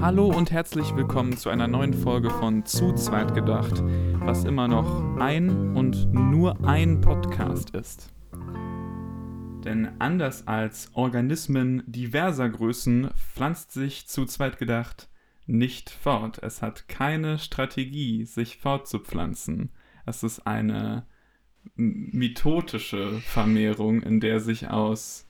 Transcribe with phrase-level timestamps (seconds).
[0.00, 3.82] Hallo und herzlich willkommen zu einer neuen Folge von Zu zweit gedacht,
[4.20, 8.12] was immer noch ein und nur ein Podcast ist.
[9.64, 15.10] Denn anders als Organismen diverser Größen pflanzt sich zu zweit gedacht
[15.50, 16.38] nicht fort.
[16.42, 19.70] Es hat keine Strategie, sich fortzupflanzen.
[20.06, 21.06] Es ist eine
[21.74, 25.26] mitotische Vermehrung, in der sich aus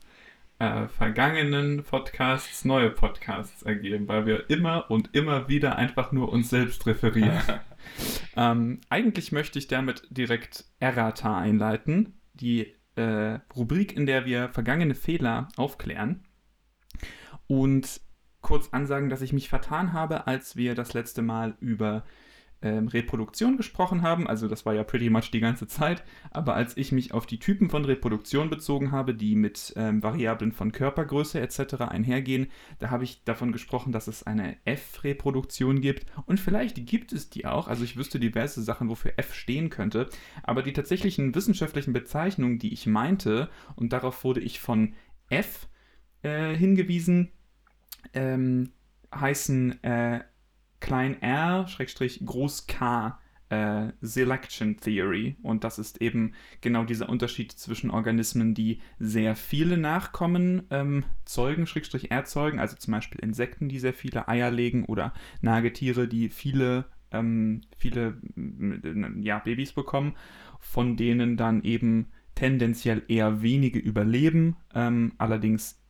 [0.61, 6.51] äh, vergangenen Podcasts neue Podcasts ergeben, weil wir immer und immer wieder einfach nur uns
[6.51, 7.41] selbst referieren.
[8.35, 14.93] ähm, eigentlich möchte ich damit direkt Errata einleiten, die äh, Rubrik, in der wir vergangene
[14.93, 16.25] Fehler aufklären.
[17.47, 17.99] Und
[18.41, 22.03] kurz ansagen, dass ich mich vertan habe, als wir das letzte Mal über
[22.61, 26.77] ähm, Reproduktion gesprochen haben, also das war ja pretty much die ganze Zeit, aber als
[26.77, 31.39] ich mich auf die Typen von Reproduktion bezogen habe, die mit ähm, Variablen von Körpergröße
[31.39, 31.81] etc.
[31.81, 32.47] einhergehen,
[32.79, 36.05] da habe ich davon gesprochen, dass es eine F-Reproduktion gibt.
[36.25, 40.09] Und vielleicht gibt es die auch, also ich wüsste diverse Sachen, wofür F stehen könnte,
[40.43, 44.93] aber die tatsächlichen wissenschaftlichen Bezeichnungen, die ich meinte, und darauf wurde ich von
[45.29, 45.67] F
[46.21, 47.31] äh, hingewiesen,
[48.13, 48.71] ähm,
[49.13, 50.21] heißen äh,
[50.81, 53.17] klein r, Schrägstrich, groß K
[53.51, 55.35] äh, Selection Theory.
[55.43, 61.67] Und das ist eben genau dieser Unterschied zwischen Organismen, die sehr viele Nachkommen ähm, zeugen,
[61.67, 66.85] Schrägstrich erzeugen, also zum Beispiel Insekten, die sehr viele Eier legen oder Nagetiere, die viele,
[67.11, 70.15] ähm, viele äh, ja, Babys bekommen,
[70.59, 75.80] von denen dann eben tendenziell eher wenige überleben, ähm, allerdings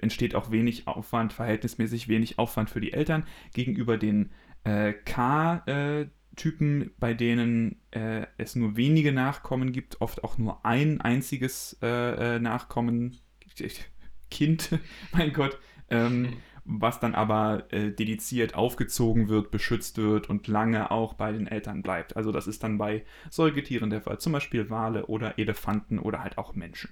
[0.00, 4.30] entsteht auch wenig Aufwand, verhältnismäßig wenig Aufwand für die Eltern gegenüber den
[4.64, 11.78] äh, K-Typen, bei denen äh, es nur wenige Nachkommen gibt, oft auch nur ein einziges
[11.82, 13.16] äh, äh Nachkommen,
[14.30, 14.78] Kind,
[15.12, 15.58] mein Gott,
[15.90, 16.36] ähm,
[16.70, 21.82] was dann aber äh, dediziert aufgezogen wird, beschützt wird und lange auch bei den Eltern
[21.82, 22.14] bleibt.
[22.14, 26.36] Also das ist dann bei Säugetieren der Fall, zum Beispiel Wale oder Elefanten oder halt
[26.36, 26.90] auch Menschen.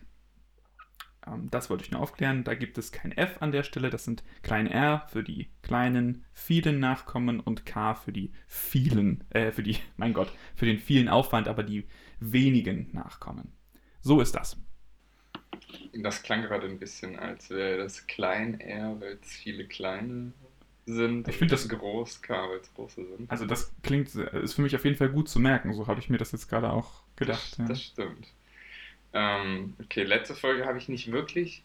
[1.27, 2.45] Ähm, das wollte ich nur aufklären.
[2.45, 3.91] Da gibt es kein F an der Stelle.
[3.91, 9.53] Das sind klein r für die kleinen, vielen Nachkommen und K für die vielen, äh,
[9.53, 11.87] für die, mein Gott, für den vielen Aufwand, aber die
[12.21, 13.53] wenigen Nachkommen.
[14.01, 14.57] So ist das.
[15.95, 20.33] Das klang gerade ein bisschen, als wäre das klein r, weil es viele kleine
[20.85, 21.27] sind.
[21.29, 23.31] Ich finde das groß K, weil es große sind.
[23.31, 25.75] Also das klingt, ist für mich auf jeden Fall gut zu merken.
[25.75, 27.53] So habe ich mir das jetzt gerade auch gedacht.
[27.53, 27.65] Das, ja.
[27.67, 28.29] das stimmt.
[29.17, 31.63] Ähm, okay, letzte Folge habe ich nicht wirklich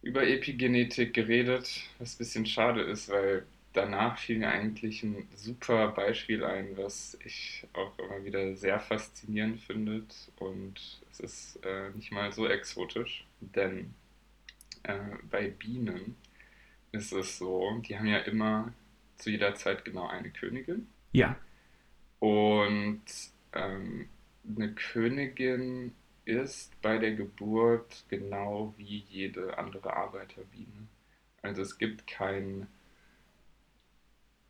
[0.00, 3.44] über Epigenetik geredet, was ein bisschen schade ist, weil
[3.74, 9.60] danach fiel mir eigentlich ein super Beispiel ein, was ich auch immer wieder sehr faszinierend
[9.60, 10.04] finde.
[10.36, 13.92] Und es ist äh, nicht mal so exotisch, denn
[14.84, 14.94] äh,
[15.30, 16.16] bei Bienen
[16.92, 18.72] ist es so, die haben ja immer
[19.18, 20.88] zu jeder Zeit genau eine Königin.
[21.12, 21.36] Ja.
[22.18, 23.02] Und
[23.52, 24.08] ähm,
[24.48, 25.92] eine Königin
[26.26, 30.88] ist bei der Geburt genau wie jede andere Arbeiterbiene.
[31.42, 32.66] Also es gibt kein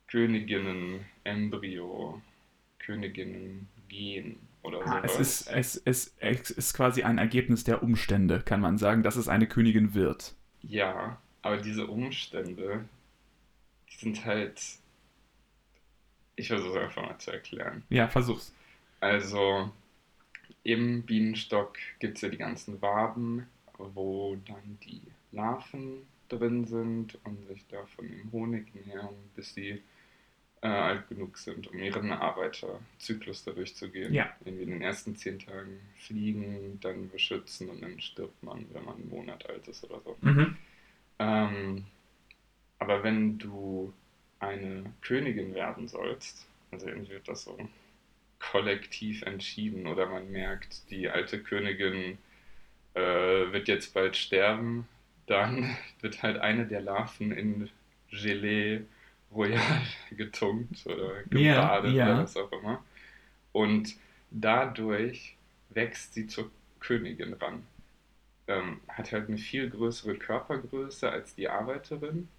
[0.07, 2.21] Königinnen-Embryo,
[2.79, 5.19] Königinnen-Gen oder ah, sowas.
[5.19, 9.15] Es ist, es, es, es ist quasi ein Ergebnis der Umstände, kann man sagen, dass
[9.15, 10.33] es eine Königin wird.
[10.61, 12.85] Ja, aber diese Umstände,
[13.91, 14.61] die sind halt.
[16.35, 17.83] Ich versuche es einfach mal zu erklären.
[17.89, 18.53] Ja, versuch's.
[18.99, 19.71] Also,
[20.63, 23.47] im Bienenstock gibt es ja die ganzen Waben,
[23.77, 25.01] wo dann die
[25.31, 29.81] Larven drin sind und sich da von dem Honig nähern, bis sie
[30.61, 34.13] äh, alt genug sind, um ihren Arbeiterzyklus da durchzugehen.
[34.13, 34.29] Ja.
[34.43, 38.95] Irgendwie in den ersten zehn Tagen fliegen, dann beschützen und dann stirbt man, wenn man
[38.95, 40.17] einen Monat alt ist oder so.
[40.21, 40.57] Mhm.
[41.19, 41.85] Ähm,
[42.79, 43.93] aber wenn du
[44.39, 47.57] eine Königin werden sollst, also irgendwie wird das so
[48.39, 52.17] kollektiv entschieden oder man merkt, die alte Königin
[52.93, 54.87] äh, wird jetzt bald sterben,
[55.25, 57.69] dann wird halt eine der Larven in
[58.11, 58.81] Gelee
[59.31, 59.61] Royal
[60.11, 62.13] getunkt oder gebadet yeah, yeah.
[62.13, 62.83] oder was auch immer.
[63.51, 63.95] Und
[64.31, 65.35] dadurch
[65.69, 67.63] wächst sie zur Königin ran.
[68.47, 72.29] Ähm, hat halt eine viel größere Körpergröße als die Arbeiterin.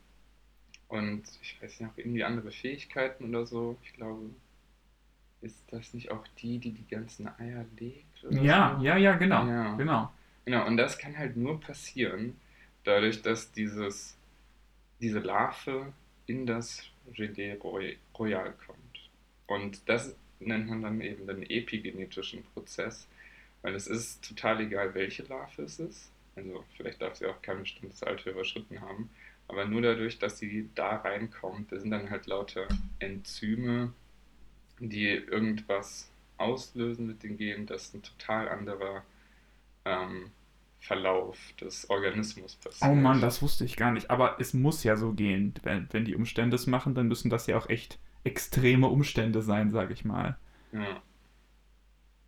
[0.89, 3.77] Und ich weiß nicht, auch irgendwie andere Fähigkeiten oder so.
[3.83, 4.31] Ich glaube,
[5.41, 8.05] ist das nicht auch die, die die ganzen Eier legt?
[8.31, 8.85] ja, so?
[8.85, 9.75] ja, ja, genau, ja.
[9.77, 10.13] genau.
[10.45, 12.35] Genau, und das kann halt nur passieren,
[12.85, 14.17] dadurch, dass dieses,
[15.01, 15.93] diese Larve
[16.27, 17.59] in das Gelee
[18.19, 18.79] Royal kommt.
[19.47, 23.07] Und das nennt man dann eben den epigenetischen Prozess,
[23.63, 26.11] weil es ist total egal, welche Larve es ist.
[26.37, 29.11] Also vielleicht darf sie auch kein bestimmtes Alter überschritten haben.
[29.49, 32.69] Aber nur dadurch, dass sie da reinkommt, da sind dann halt lauter
[32.99, 33.93] Enzyme,
[34.81, 39.03] die irgendwas auslösen mit den Genen, das ein total anderer
[39.85, 40.31] ähm,
[40.81, 42.91] Verlauf des Organismus passiert.
[42.91, 44.11] Oh Mann, das wusste ich gar nicht.
[44.11, 45.55] Aber es muss ja so gehen.
[45.63, 49.71] Wenn, wenn die Umstände es machen, dann müssen das ja auch echt extreme Umstände sein,
[49.71, 50.39] sage ich mal.
[50.73, 51.03] Ja.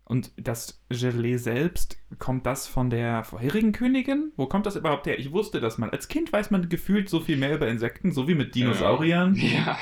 [0.03, 4.33] Und das Gelee selbst, kommt das von der vorherigen Königin?
[4.35, 5.17] Wo kommt das überhaupt her?
[5.17, 5.89] Ich wusste das mal.
[5.89, 9.35] Als Kind weiß man gefühlt so viel mehr über Insekten, so wie mit Dinosauriern.
[9.41, 9.77] Ja.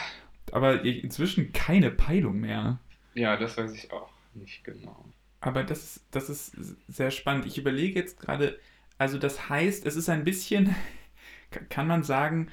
[0.51, 2.79] Aber inzwischen keine Peilung mehr.
[3.13, 5.05] Ja, das weiß ich auch nicht genau.
[5.41, 6.57] Aber das, das ist
[6.87, 7.45] sehr spannend.
[7.45, 8.59] Ich überlege jetzt gerade,
[8.97, 10.75] also das heißt, es ist ein bisschen,
[11.69, 12.49] kann man sagen,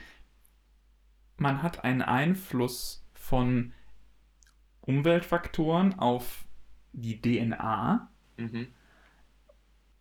[1.36, 3.72] man hat einen Einfluss von
[4.80, 6.44] Umweltfaktoren auf
[6.92, 8.08] die DNA.
[8.36, 8.68] Mhm.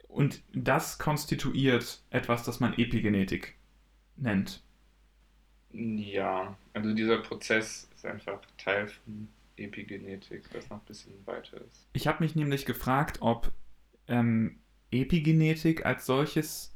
[0.08, 3.56] Und das konstituiert etwas, das man Epigenetik
[4.16, 4.64] nennt.
[5.75, 9.27] Ja, also dieser Prozess ist einfach Teil von
[9.57, 11.88] Epigenetik, das noch ein bisschen weiter ist.
[11.94, 13.51] Ich habe mich nämlich gefragt, ob
[14.07, 14.60] ähm,
[14.92, 16.74] Epigenetik als solches,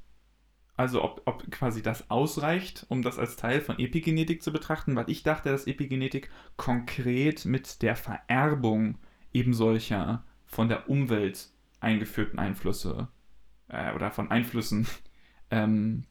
[0.75, 5.09] also ob, ob quasi das ausreicht, um das als Teil von Epigenetik zu betrachten, weil
[5.09, 8.97] ich dachte, dass Epigenetik konkret mit der Vererbung
[9.31, 11.49] eben solcher von der Umwelt
[11.79, 13.07] eingeführten Einflüsse
[13.69, 14.87] äh, oder von Einflüssen
[15.51, 16.05] ähm,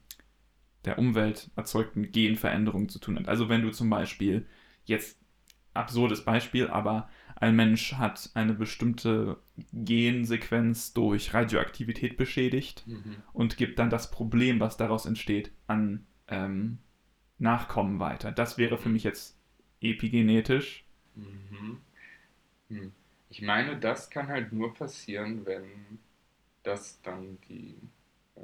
[0.85, 3.27] der Umwelt erzeugten Genveränderungen zu tun hat.
[3.27, 4.47] Also wenn du zum Beispiel
[4.85, 5.19] jetzt
[5.73, 9.37] absurdes Beispiel, aber ein Mensch hat eine bestimmte
[9.71, 13.17] Gensequenz durch Radioaktivität beschädigt mhm.
[13.33, 16.79] und gibt dann das Problem, was daraus entsteht, an ähm,
[17.37, 18.33] Nachkommen weiter.
[18.33, 19.37] Das wäre für mich jetzt
[19.79, 20.85] epigenetisch.
[21.15, 21.77] Mhm.
[22.69, 22.91] Hm.
[23.29, 25.99] Ich meine, das kann halt nur passieren, wenn
[26.63, 27.75] das dann die
[28.35, 28.41] äh,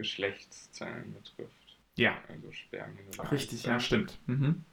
[0.00, 1.76] Geschlechtszellen betrifft.
[1.96, 2.16] Ja.
[2.28, 3.06] Also Spermien.
[3.30, 4.18] Richtig, ja, stimmt.
[4.26, 4.64] Mhm.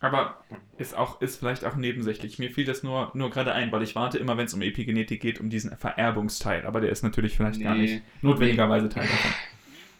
[0.00, 0.44] Aber
[0.76, 2.38] ist auch ist vielleicht auch nebensächlich.
[2.38, 5.22] Mir fiel das nur, nur gerade ein, weil ich warte immer, wenn es um Epigenetik
[5.22, 6.66] geht, um diesen Vererbungsteil.
[6.66, 9.30] Aber der ist natürlich vielleicht nee, gar nicht notwendigerweise Teil davon.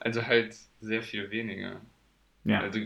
[0.00, 1.80] Also halt sehr viel weniger.
[2.44, 2.60] Ja.
[2.60, 2.78] Also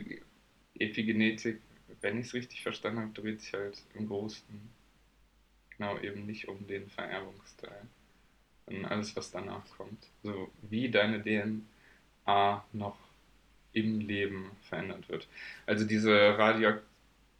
[0.78, 1.60] Epigenetik,
[2.00, 4.46] wenn ich es richtig verstanden habe, dreht sich halt im Großen
[5.76, 7.88] genau eben nicht um den Vererbungsteil.
[8.68, 10.06] Sondern alles, was danach kommt.
[10.22, 12.98] So wie deine DNA noch
[13.72, 15.28] im Leben verändert wird.
[15.66, 16.88] Also diese Radioaktivität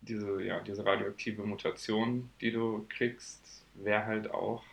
[0.00, 4.64] diese, ja, diese radioaktive Mutation, die du kriegst, wäre halt auch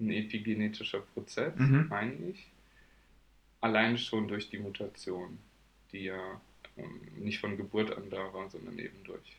[0.00, 1.86] ein epigenetischer Prozess, mhm.
[1.88, 2.46] meine ich.
[3.60, 5.38] Allein schon durch die Mutation,
[5.92, 6.40] die ja
[6.76, 9.36] ähm, nicht von Geburt an da war, sondern eben durch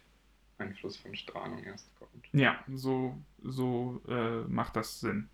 [0.57, 2.27] Einfluss von Strahlung erst kommt.
[2.31, 5.29] Ja, so, so äh, macht das Sinn.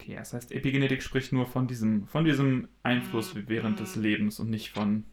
[0.00, 4.48] Okay, das heißt, Epigenetik spricht nur von diesem, von diesem Einfluss während des Lebens und
[4.48, 5.04] nicht von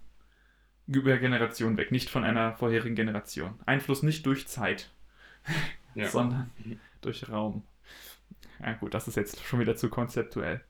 [0.88, 3.56] über Generation weg, nicht von einer vorherigen Generation.
[3.66, 4.92] Einfluss nicht durch Zeit,
[5.96, 6.08] ja.
[6.10, 6.80] sondern mhm.
[7.02, 7.64] durch Raum.
[8.64, 10.62] Ja gut, das ist jetzt schon wieder zu konzeptuell.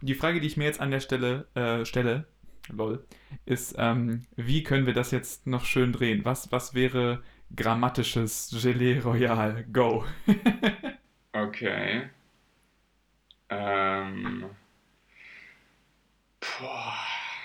[0.00, 2.26] Und die Frage, die ich mir jetzt an der Stelle äh, stelle,
[2.68, 3.04] lol,
[3.44, 6.24] ist, ähm, wie können wir das jetzt noch schön drehen?
[6.24, 7.22] Was, was wäre
[7.54, 9.64] grammatisches Gelee Royal?
[9.72, 10.04] Go.
[11.32, 12.08] okay.
[13.52, 14.44] Ähm.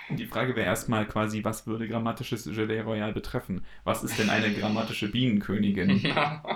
[0.09, 3.65] Die Frage wäre erstmal quasi, was würde grammatisches Gelee Royal betreffen?
[3.83, 6.01] Was ist denn eine grammatische Bienenkönigin?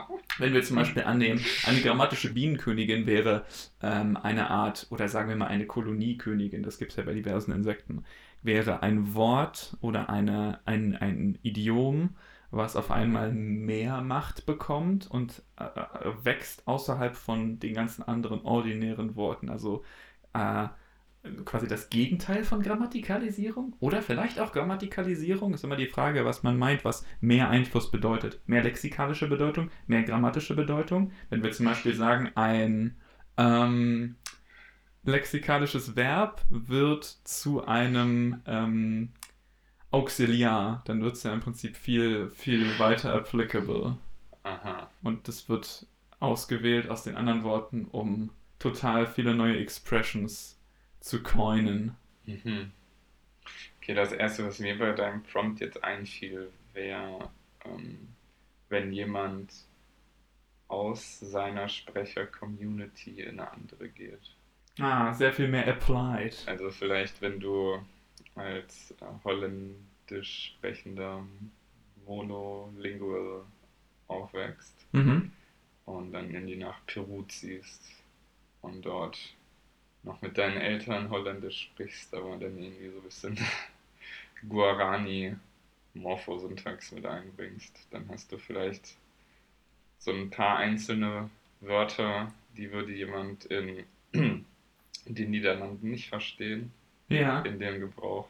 [0.38, 3.46] Wenn wir zum Beispiel annehmen, eine grammatische Bienenkönigin wäre
[3.82, 7.52] ähm, eine Art, oder sagen wir mal eine Koloniekönigin, das gibt es ja bei diversen
[7.52, 8.06] Insekten,
[8.42, 12.16] wäre ein Wort oder eine, ein, ein Idiom,
[12.52, 18.42] was auf einmal mehr Macht bekommt und äh, äh wächst außerhalb von den ganzen anderen
[18.42, 19.50] ordinären Worten.
[19.50, 19.84] Also
[20.34, 20.68] äh,
[21.46, 23.76] quasi das Gegenteil von Grammatikalisierung?
[23.80, 25.54] Oder vielleicht auch Grammatikalisierung?
[25.54, 28.42] Ist immer die Frage, was man meint, was mehr Einfluss bedeutet.
[28.48, 31.12] Mehr lexikalische Bedeutung, mehr grammatische Bedeutung.
[31.30, 32.96] Wenn wir zum Beispiel sagen, ein
[33.38, 34.16] ähm,
[35.04, 39.10] lexikalisches Verb wird zu einem ähm,
[39.92, 43.98] Auxiliar, dann wird es ja im Prinzip viel, viel weiter applicable.
[44.44, 44.90] Aha.
[45.04, 45.86] Und das wird
[46.20, 50.58] ausgewählt aus den anderen Worten, um total viele neue Expressions
[51.00, 51.96] zu coinen.
[52.26, 52.72] Mhm.
[53.82, 57.30] Okay, das erste, was mir bei deinem Prompt jetzt einfiel, wäre,
[57.66, 58.08] ähm,
[58.70, 59.52] wenn jemand
[60.68, 64.36] aus seiner Sprecher-Community in eine andere geht.
[64.80, 66.38] Ah, sehr viel mehr applied.
[66.46, 67.80] Also vielleicht, wenn du
[68.36, 71.26] als äh, holländisch sprechender
[72.06, 73.46] Monolingual
[74.08, 75.32] aufwächst mhm.
[75.86, 77.82] und dann in die nach Peru ziehst
[78.62, 79.18] und dort
[80.04, 83.38] noch mit deinen Eltern Holländisch sprichst, aber dann irgendwie so ein bisschen
[84.50, 87.88] Guarani-Morphosyntax mit einbringst.
[87.92, 88.96] Dann hast du vielleicht
[90.00, 94.46] so ein paar einzelne Wörter, die würde jemand in den
[95.06, 96.74] Niederlanden nicht verstehen.
[97.12, 97.42] Ja.
[97.42, 98.28] In dem Gebrauch.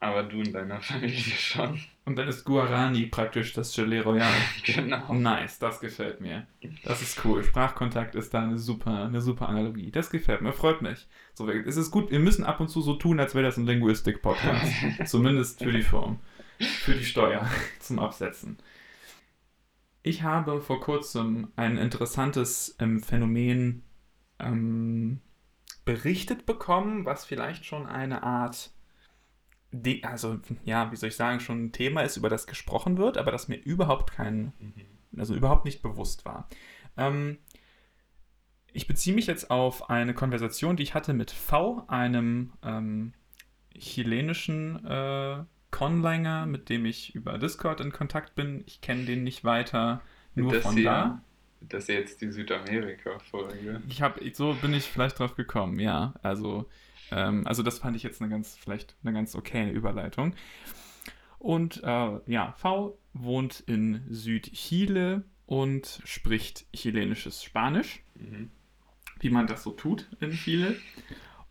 [0.00, 1.80] Aber du in deiner Familie schon.
[2.04, 4.32] Und dann ist Guarani praktisch das Gelee Royal.
[4.64, 5.12] Genau.
[5.12, 6.46] Nice, das gefällt mir.
[6.84, 7.42] Das ist cool.
[7.42, 9.90] Sprachkontakt ist da eine super, eine super Analogie.
[9.90, 11.06] Das gefällt mir, freut mich.
[11.34, 13.66] So, es ist gut, wir müssen ab und zu so tun, als wäre das ein
[13.66, 14.72] Linguistik-Podcast.
[15.06, 16.20] Zumindest für die Form.
[16.58, 18.58] Für die Steuer zum Absetzen.
[20.02, 23.82] Ich habe vor kurzem ein interessantes ähm, Phänomen
[24.38, 25.20] ähm,
[25.88, 28.70] berichtet bekommen, was vielleicht schon eine Art,
[29.70, 33.16] De also ja, wie soll ich sagen, schon ein Thema ist, über das gesprochen wird,
[33.16, 35.18] aber das mir überhaupt kein, Mhm.
[35.18, 36.48] also überhaupt nicht bewusst war.
[36.98, 37.38] Ähm,
[38.72, 43.14] ich beziehe mich jetzt auf eine Konversation, die ich hatte mit V, einem ähm,
[43.74, 48.62] chilenischen äh, Conlanger, mit dem ich über Discord in Kontakt bin.
[48.66, 50.02] Ich kenne den nicht weiter,
[50.34, 51.22] nur das von hier, da.
[51.60, 53.82] Das ist jetzt die Südamerika-Folge.
[53.88, 56.14] Ich habe, so bin ich vielleicht drauf gekommen, ja.
[56.22, 56.68] Also,
[57.10, 60.34] ähm, also das fand ich jetzt eine ganz, vielleicht eine ganz okay Überleitung.
[61.38, 68.50] Und äh, ja, V wohnt in Südchile und spricht chilenisches Spanisch, Mhm.
[69.20, 70.76] wie man das so tut in Chile.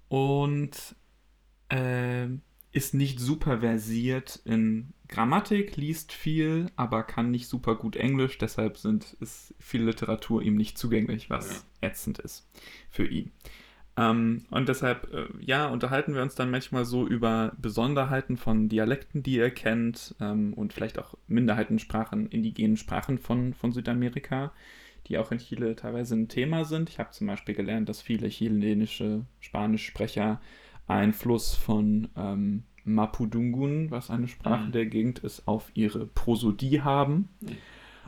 [0.10, 0.96] Und
[1.70, 2.28] äh,
[2.72, 8.38] ist nicht super versiert in Grammatik, liest viel, aber kann nicht super gut Englisch.
[8.38, 12.50] Deshalb sind, ist viel Literatur ihm nicht zugänglich, was ätzend ist
[12.90, 13.32] für ihn.
[13.98, 19.24] Ähm, und deshalb, äh, ja, unterhalten wir uns dann manchmal so über Besonderheiten von Dialekten,
[19.24, 24.54] die er kennt ähm, und vielleicht auch Minderheitensprachen, indigenen Sprachen von, von Südamerika,
[25.08, 26.90] die auch in Chile teilweise ein Thema sind.
[26.90, 30.42] Ich habe zum Beispiel gelernt, dass viele chilenische Spanischsprecher
[30.86, 34.72] Einfluss von ähm, Mapudungun, was eine Sprache Mhm.
[34.72, 37.30] der Gegend ist, auf ihre Prosodie haben.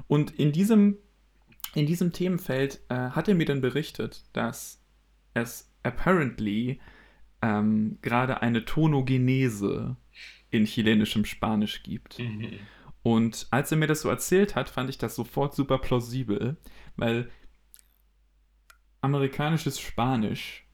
[0.08, 0.98] Und in diesem,
[1.76, 4.82] in diesem Themenfeld äh, hat er mir dann berichtet, dass
[5.34, 6.80] es apparently
[7.42, 9.96] ähm, gerade eine Tonogenese
[10.50, 12.20] in chilenischem Spanisch gibt.
[12.20, 12.48] Mhm.
[13.04, 16.58] Und als er mir das so erzählt hat, fand ich das sofort super plausibel,
[16.98, 17.30] weil
[19.02, 20.66] amerikanisches Spanisch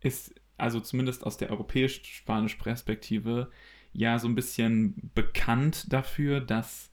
[0.00, 3.50] ist, also zumindest aus der europäisch-spanischen Perspektive,
[3.92, 6.90] ja so ein bisschen bekannt dafür, dass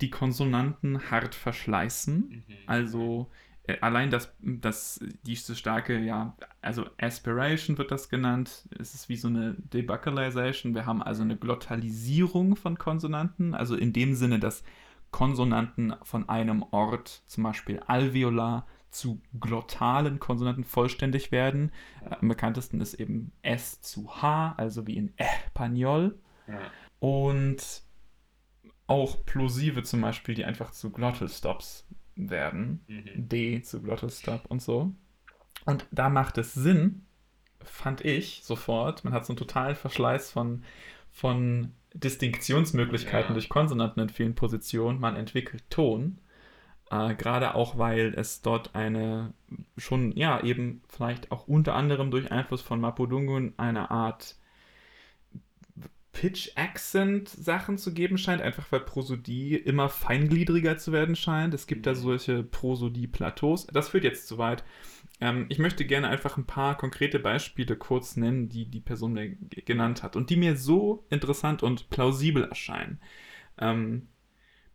[0.00, 2.44] die Konsonanten hart verschleißen.
[2.48, 2.54] Mhm.
[2.66, 3.30] Also
[3.66, 8.68] äh, allein das, das, diese starke, ja, also Aspiration wird das genannt.
[8.78, 10.74] Es ist wie so eine Debuccalization.
[10.74, 14.64] Wir haben also eine Glottalisierung von Konsonanten, also in dem Sinne, dass
[15.10, 21.72] Konsonanten von einem Ort, zum Beispiel alveolar, zu glottalen Konsonanten vollständig werden.
[22.04, 26.14] Äh, Am bekanntesten ist eben S zu H, also wie in Español.
[26.46, 26.60] Ja.
[27.00, 27.82] Und
[28.86, 31.86] auch Plosive zum Beispiel, die einfach zu Glottal Stops
[32.16, 32.84] werden.
[32.86, 33.28] Mhm.
[33.28, 34.92] D zu Glottal Stop und so.
[35.64, 37.06] Und da macht es Sinn,
[37.62, 39.04] fand ich sofort.
[39.04, 40.62] Man hat so einen totalen Verschleiß von,
[41.10, 43.34] von Distinktionsmöglichkeiten Ja.
[43.34, 45.00] durch Konsonanten in vielen Positionen.
[45.00, 46.18] Man entwickelt Ton.
[46.94, 49.34] Äh, Gerade auch, weil es dort eine
[49.76, 54.36] schon, ja, eben vielleicht auch unter anderem durch Einfluss von Mapudungun eine Art
[56.12, 61.52] Pitch-Accent-Sachen zu geben scheint, einfach weil Prosodie immer feingliedriger zu werden scheint.
[61.54, 61.96] Es gibt da Mhm.
[61.96, 63.66] solche Prosodie-Plateaus.
[63.66, 64.62] Das führt jetzt zu weit.
[65.20, 69.36] Ähm, ich möchte gerne einfach ein paar konkrete Beispiele kurz nennen, die die Person mir
[69.64, 73.00] genannt hat und die mir so interessant und plausibel erscheinen.
[73.58, 74.08] Ähm,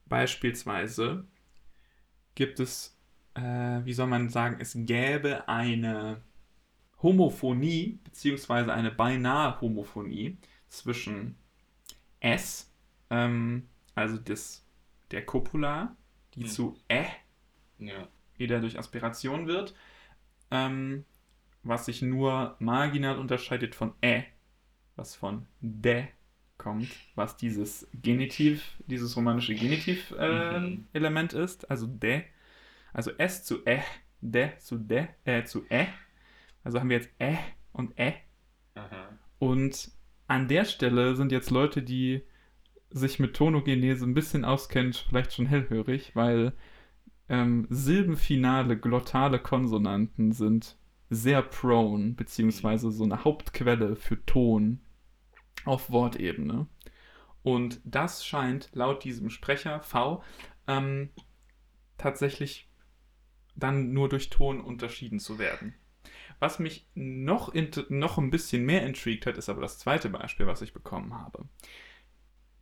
[0.08, 1.26] beispielsweise
[2.40, 2.98] gibt es,
[3.34, 3.42] äh,
[3.84, 6.22] wie soll man sagen, es gäbe eine
[7.04, 10.38] Homophonie, beziehungsweise eine beinahe Homophonie
[10.70, 11.36] zwischen
[12.22, 12.72] S,
[13.10, 14.66] ähm, also des,
[15.12, 15.98] der Copula,
[16.34, 16.48] die Mhm.
[16.48, 17.08] zu Ä
[17.78, 18.08] Ja.
[18.38, 19.76] wieder durch Aspiration wird,
[20.50, 21.04] ähm,
[21.64, 24.24] was sich nur marginal unterscheidet von Ä,
[24.96, 26.08] was von de
[26.60, 30.88] kommt, was dieses Genitiv, dieses romanische Genitiv-Element Mhm.
[30.94, 32.22] Element ist, also de,
[32.94, 33.82] also S zu Ä,
[34.22, 35.88] de zu de, äh, zu Ä,
[36.64, 37.38] also haben wir jetzt Ä
[37.74, 38.14] und Ä
[38.76, 39.10] Aha.
[39.40, 39.92] und
[40.28, 42.22] an der Stelle sind jetzt Leute, die
[42.92, 46.54] sich mit Tonogenese ein bisschen auskennen, vielleicht schon hellhörig, weil
[47.30, 50.78] ähm, silbenfinale glottale Konsonanten sind
[51.10, 54.80] sehr prone, beziehungsweise so eine Hauptquelle für Ton
[55.70, 56.68] auf Wortebene.
[57.44, 60.24] Und das scheint laut diesem Sprecher V
[60.68, 61.10] ähm,
[61.98, 62.68] tatsächlich
[63.56, 65.76] dann nur durch Ton unterschieden zu werden.
[66.40, 67.54] Was mich noch,
[67.90, 71.46] noch ein bisschen mehr intrigued hat, ist aber das zweite Beispiel, was ich bekommen habe.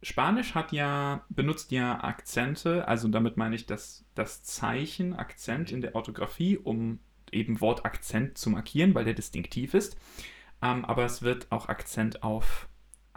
[0.02, 5.82] Spanisch hat ja, benutzt ja Akzente, also damit meine ich das, das Zeichen, Akzent in
[5.82, 7.00] der Orthographie, um
[7.32, 9.98] eben Wort Akzent zu markieren, weil der distinktiv ist.
[10.62, 12.68] Ähm, aber es wird auch Akzent auf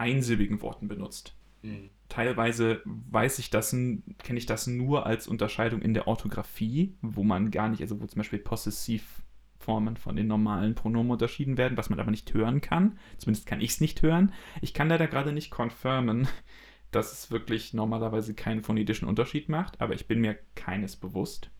[0.01, 1.35] einsilbigen Worten benutzt.
[1.61, 1.89] Mhm.
[2.09, 4.03] Teilweise weiß ich das, kenne
[4.33, 8.19] ich das nur als Unterscheidung in der Orthographie, wo man gar nicht, also wo zum
[8.19, 12.97] Beispiel Possessivformen von den normalen Pronomen unterschieden werden, was man aber nicht hören kann.
[13.17, 14.33] Zumindest kann ich es nicht hören.
[14.61, 16.27] Ich kann leider gerade nicht confirmen,
[16.91, 21.51] dass es wirklich normalerweise keinen phonetischen Unterschied macht, aber ich bin mir keines bewusst.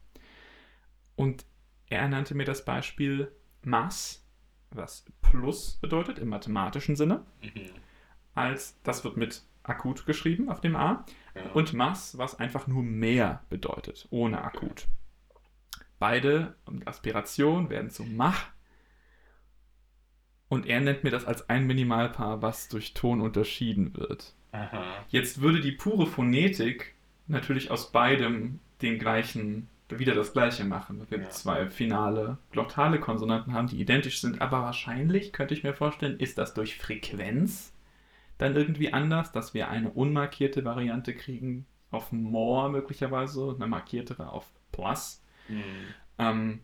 [1.16, 1.46] Und
[1.88, 3.32] er nannte mir das Beispiel
[3.64, 4.28] Mass,
[4.72, 7.70] was Plus bedeutet im mathematischen Sinne, mhm.
[8.34, 11.52] Als das wird mit akut geschrieben auf dem A, ja.
[11.54, 14.88] und Mass, was einfach nur mehr bedeutet, ohne akut.
[16.00, 18.48] Beide Aspiration werden zu Mach.
[20.50, 24.34] Und er nennt mir das als ein Minimalpaar, was durch Ton unterschieden wird.
[24.52, 25.06] Aha.
[25.10, 26.96] Jetzt würde die pure Phonetik
[27.28, 31.06] natürlich aus beidem den gleichen, wieder das gleiche machen.
[31.10, 31.32] Wenn wir ja.
[31.32, 36.38] zwei finale glottale Konsonanten haben, die identisch sind, aber wahrscheinlich, könnte ich mir vorstellen, ist
[36.38, 37.74] das durch Frequenz
[38.42, 44.52] dann irgendwie anders, dass wir eine unmarkierte Variante kriegen auf More möglicherweise, eine markiertere auf
[44.72, 45.24] Plus.
[45.48, 45.64] Mhm.
[46.18, 46.60] Ähm,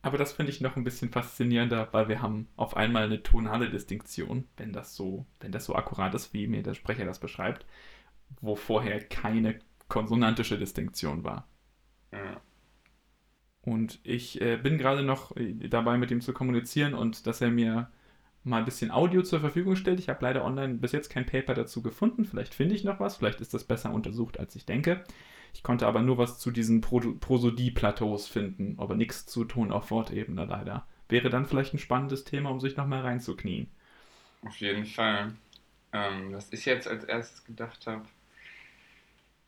[0.00, 3.68] aber das finde ich noch ein bisschen faszinierender, weil wir haben auf einmal eine tonale
[3.68, 7.66] Distinktion, wenn das so, wenn das so akkurat ist, wie mir der Sprecher das beschreibt,
[8.40, 9.58] wo vorher keine
[9.88, 11.46] konsonantische Distinktion war.
[12.12, 12.40] Ja.
[13.60, 17.50] Und ich äh, bin gerade noch äh, dabei, mit ihm zu kommunizieren und dass er
[17.50, 17.90] mir
[18.44, 20.00] mal ein bisschen Audio zur Verfügung stellt.
[20.00, 22.24] Ich habe leider online bis jetzt kein Paper dazu gefunden.
[22.24, 23.16] Vielleicht finde ich noch was.
[23.16, 25.04] Vielleicht ist das besser untersucht, als ich denke.
[25.52, 29.90] Ich konnte aber nur was zu diesen Pro Prosodie-Plateaus finden, aber nichts zu Ton auf
[29.90, 30.86] Wortebene leider.
[31.08, 33.68] Wäre dann vielleicht ein spannendes Thema, um sich nochmal reinzuknien.
[34.42, 35.34] Auf jeden Fall.
[35.92, 38.04] Ähm, was ich jetzt als erstes gedacht habe,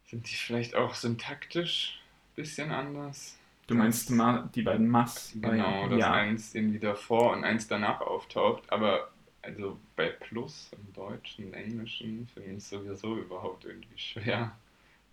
[0.06, 2.00] sind die vielleicht auch syntaktisch
[2.32, 3.38] ein bisschen anders?
[3.72, 5.32] Du meinst das, die beiden Mass?
[5.34, 6.12] Genau, dass ja.
[6.12, 12.50] eins irgendwie davor und eins danach auftaucht, aber also bei Plus im Deutschen, Englischen finde
[12.52, 14.52] ich sowieso überhaupt irgendwie schwer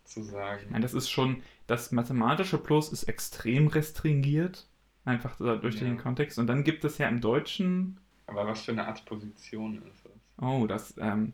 [0.04, 0.66] zu sagen.
[0.70, 4.68] Meine, das ist schon, das mathematische Plus ist extrem restringiert,
[5.06, 5.86] einfach durch ja.
[5.86, 6.38] den Kontext.
[6.38, 7.98] Und dann gibt es ja im Deutschen.
[8.28, 10.12] Aber was für eine Art Position ist das?
[10.42, 11.34] Oh, das, ähm.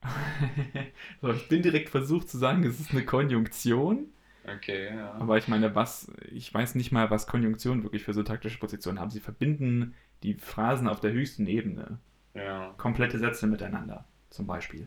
[1.20, 4.06] so, ich bin direkt versucht zu sagen, es ist eine Konjunktion.
[4.56, 5.12] Okay, ja.
[5.14, 9.00] Aber ich meine, was, ich weiß nicht mal, was Konjunktionen wirklich für so taktische Positionen
[9.00, 9.10] haben.
[9.10, 11.98] Sie verbinden die Phrasen auf der höchsten Ebene.
[12.34, 12.74] Ja.
[12.76, 14.86] Komplette Sätze miteinander, zum Beispiel.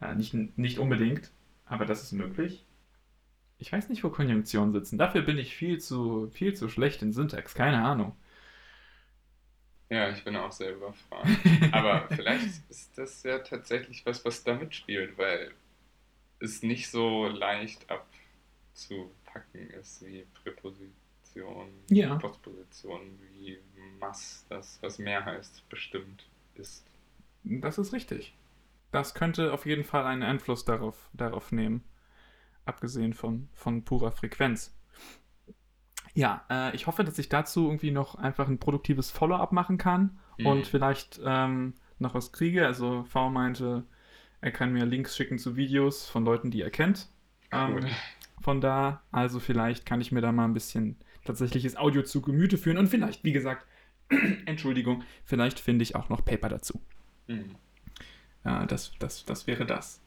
[0.00, 1.30] Äh, nicht, nicht unbedingt,
[1.66, 2.64] aber das ist möglich.
[3.58, 4.98] Ich weiß nicht, wo Konjunktionen sitzen.
[4.98, 7.54] Dafür bin ich viel zu, viel zu schlecht in Syntax.
[7.54, 8.14] Keine Ahnung.
[9.90, 11.28] Ja, ich bin auch sehr überfragt.
[11.72, 15.50] Aber vielleicht ist das ja tatsächlich was, was da mitspielt, weil
[16.40, 17.90] es nicht so leicht
[18.78, 22.14] abzupacken ist wie Präposition, ja.
[22.16, 23.58] Postposition, wie
[23.98, 26.86] Mass, das, was mehr heißt, bestimmt ist.
[27.44, 28.34] Das ist richtig
[28.90, 31.84] das könnte auf jeden Fall einen Einfluss darauf, darauf nehmen.
[32.64, 34.74] Abgesehen von, von purer Frequenz.
[36.14, 40.18] Ja, äh, ich hoffe, dass ich dazu irgendwie noch einfach ein produktives Follow-up machen kann
[40.38, 40.46] mhm.
[40.46, 42.66] und vielleicht ähm, noch was kriege.
[42.66, 43.84] Also V meinte,
[44.40, 47.08] er kann mir Links schicken zu Videos von Leuten, die er kennt.
[47.52, 47.86] Ähm,
[48.40, 52.58] von da, also vielleicht kann ich mir da mal ein bisschen tatsächliches Audio zu Gemüte
[52.58, 53.66] führen und vielleicht, wie gesagt,
[54.46, 56.80] Entschuldigung, vielleicht finde ich auch noch Paper dazu.
[57.26, 57.56] Mhm.
[58.44, 60.02] Ja, das, das, das wäre das.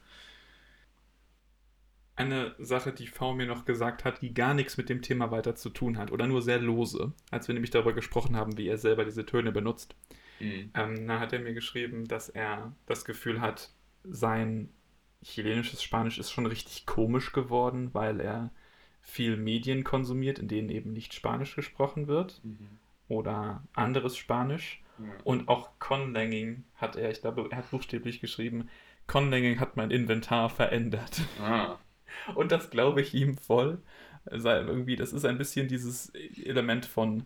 [2.16, 5.56] Eine Sache, die V mir noch gesagt hat, die gar nichts mit dem Thema weiter
[5.56, 8.78] zu tun hat oder nur sehr lose, als wir nämlich darüber gesprochen haben, wie er
[8.78, 9.96] selber diese Töne benutzt.
[10.40, 10.72] Mhm.
[10.74, 13.72] Ähm, da hat er mir geschrieben, dass er das Gefühl hat,
[14.04, 14.70] sein
[15.24, 18.52] chilenisches Spanisch ist schon richtig komisch geworden, weil er
[19.02, 22.80] viel Medien konsumiert, in denen eben nicht Spanisch gesprochen wird mhm.
[23.08, 24.82] oder anderes Spanisch.
[25.24, 28.70] Und auch Conlanging hat er, ich glaube, er hat buchstäblich geschrieben,
[29.08, 31.22] Conlanging hat mein Inventar verändert.
[31.42, 31.78] Ah.
[32.36, 33.82] Und das glaube ich ihm voll.
[34.26, 37.26] Also irgendwie, das ist ein bisschen dieses Element von,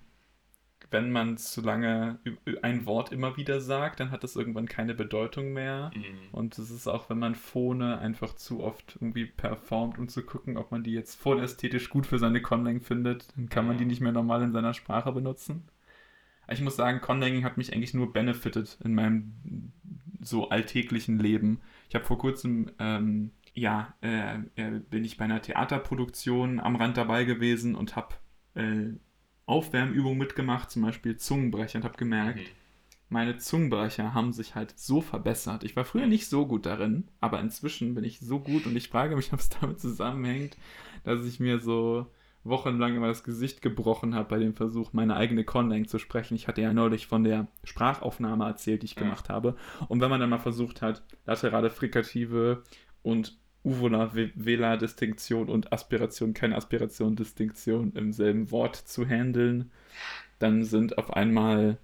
[0.91, 2.19] wenn man zu lange
[2.61, 5.91] ein Wort immer wieder sagt, dann hat das irgendwann keine Bedeutung mehr.
[5.95, 6.29] Mhm.
[6.31, 10.57] Und es ist auch, wenn man Phone einfach zu oft irgendwie performt, um zu gucken,
[10.57, 14.01] ob man die jetzt phonästhetisch gut für seine Conlang findet, dann kann man die nicht
[14.01, 15.63] mehr normal in seiner Sprache benutzen.
[16.47, 19.71] Ich muss sagen, Conlanging hat mich eigentlich nur benefited in meinem
[20.21, 21.61] so alltäglichen Leben.
[21.89, 26.97] Ich habe vor kurzem, ähm, ja, äh, äh, bin ich bei einer Theaterproduktion am Rand
[26.97, 28.15] dabei gewesen und habe
[28.55, 28.93] äh,
[29.45, 32.45] Aufwärmübungen mitgemacht, zum Beispiel Zungenbrecher, und habe gemerkt, Mhm.
[33.09, 35.63] meine Zungenbrecher haben sich halt so verbessert.
[35.63, 38.89] Ich war früher nicht so gut darin, aber inzwischen bin ich so gut und ich
[38.89, 40.57] frage mich, ob es damit zusammenhängt,
[41.03, 42.07] dass ich mir so
[42.43, 46.35] wochenlang immer das Gesicht gebrochen habe bei dem Versuch, meine eigene Conlang zu sprechen.
[46.35, 49.01] Ich hatte ja neulich von der Sprachaufnahme erzählt, die ich Ja.
[49.01, 49.55] gemacht habe.
[49.87, 52.63] Und wenn man dann mal versucht hat, laterale Frikative
[53.01, 59.71] und Uvula Vela Distinktion und Aspiration, keine Aspiration, Distinktion im selben Wort zu handeln,
[60.39, 61.77] dann sind auf einmal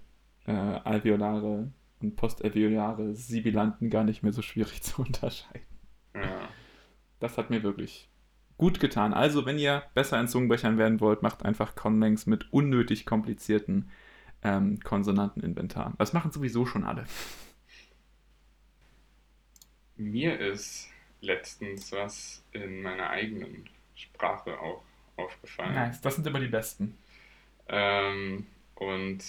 [0.46, 5.66] äh, alveolare und postalveolare Sibilanten gar nicht mehr so schwierig zu unterscheiden.
[6.14, 6.48] Ja.
[7.18, 8.08] Das hat mir wirklich
[8.58, 9.12] gut getan.
[9.12, 13.90] Also, wenn ihr besser in Zungenbrechern werden wollt, macht einfach Conlangs mit unnötig komplizierten
[14.42, 15.94] ähm, Konsonanteninventar.
[15.98, 17.04] Das machen sowieso schon alle.
[19.96, 20.91] Mir ist
[21.22, 24.82] letztens was in meiner eigenen Sprache auch
[25.16, 25.74] aufgefallen.
[25.74, 26.98] Nice, das sind immer die besten.
[27.68, 29.20] Ähm, und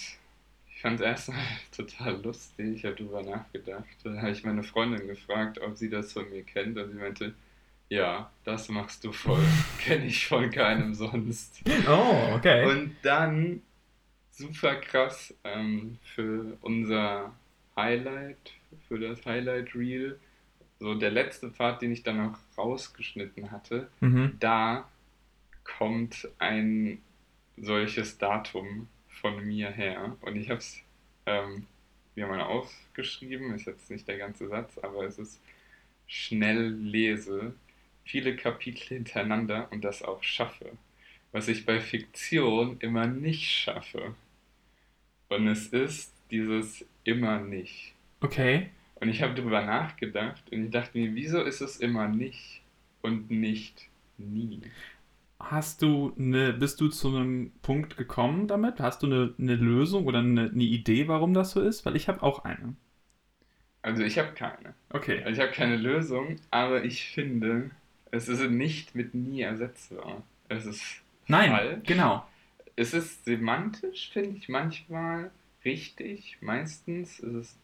[0.68, 2.76] ich fand es erstmal total lustig.
[2.76, 3.86] Ich habe drüber nachgedacht.
[4.04, 6.78] Da habe ich meine Freundin gefragt, ob sie das von mir kennt.
[6.78, 7.34] Und sie meinte,
[7.90, 9.44] ja, das machst du voll.
[9.80, 11.62] Kenne ich von keinem sonst.
[11.88, 12.66] Oh, okay.
[12.66, 13.62] Und dann
[14.32, 17.34] super krass ähm, für unser
[17.76, 18.54] Highlight,
[18.88, 20.20] für das Highlight Reel,
[20.80, 24.38] so der letzte Part, den ich dann noch rausgeschnitten hatte, mhm.
[24.40, 24.90] da
[25.64, 27.02] kommt ein
[27.58, 30.18] solches Datum von mir her.
[30.22, 30.82] Und ich habe es
[31.26, 31.66] ähm,
[32.16, 35.40] mir mal aufgeschrieben, ist jetzt nicht der ganze Satz, aber es ist
[36.08, 37.54] schnell lese,
[38.04, 40.72] viele Kapitel hintereinander und das auch schaffe.
[41.32, 44.16] Was ich bei Fiktion immer nicht schaffe.
[45.30, 47.94] Und es ist dieses immer nicht.
[48.22, 48.70] Okay.
[49.04, 52.64] Und ich habe darüber nachgedacht und ich dachte mir, wieso ist es immer nicht
[53.02, 54.62] und nicht nie?
[55.40, 58.80] Hast du eine, bist du zu einem Punkt gekommen damit?
[58.80, 61.86] Hast du eine, eine Lösung oder eine, eine Idee, warum das so ist?
[61.86, 62.76] Weil ich habe auch eine.
[63.82, 64.74] Also ich habe keine.
[64.90, 65.24] Okay.
[65.24, 67.72] Also ich habe keine Lösung, aber ich finde,
[68.12, 70.24] es ist nicht mit nie ersetzbar.
[70.50, 71.84] Es ist Nein, falsch.
[71.86, 72.26] genau.
[72.76, 75.32] Es ist semantisch, finde ich, manchmal
[75.66, 76.38] richtig.
[76.42, 77.60] Meistens ist es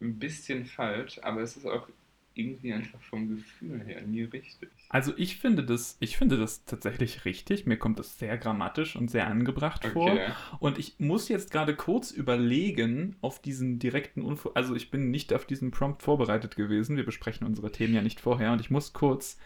[0.00, 1.88] ein bisschen falsch, aber es ist auch
[2.34, 4.70] irgendwie einfach vom Gefühl her nie richtig.
[4.88, 7.66] Also ich finde das, ich finde das tatsächlich richtig.
[7.66, 10.12] Mir kommt das sehr grammatisch und sehr angebracht vor.
[10.12, 10.28] Okay.
[10.60, 14.52] Und ich muss jetzt gerade kurz überlegen auf diesen direkten Unfall.
[14.54, 16.96] Also ich bin nicht auf diesen Prompt vorbereitet gewesen.
[16.96, 18.52] Wir besprechen unsere Themen ja nicht vorher.
[18.52, 19.36] Und ich muss kurz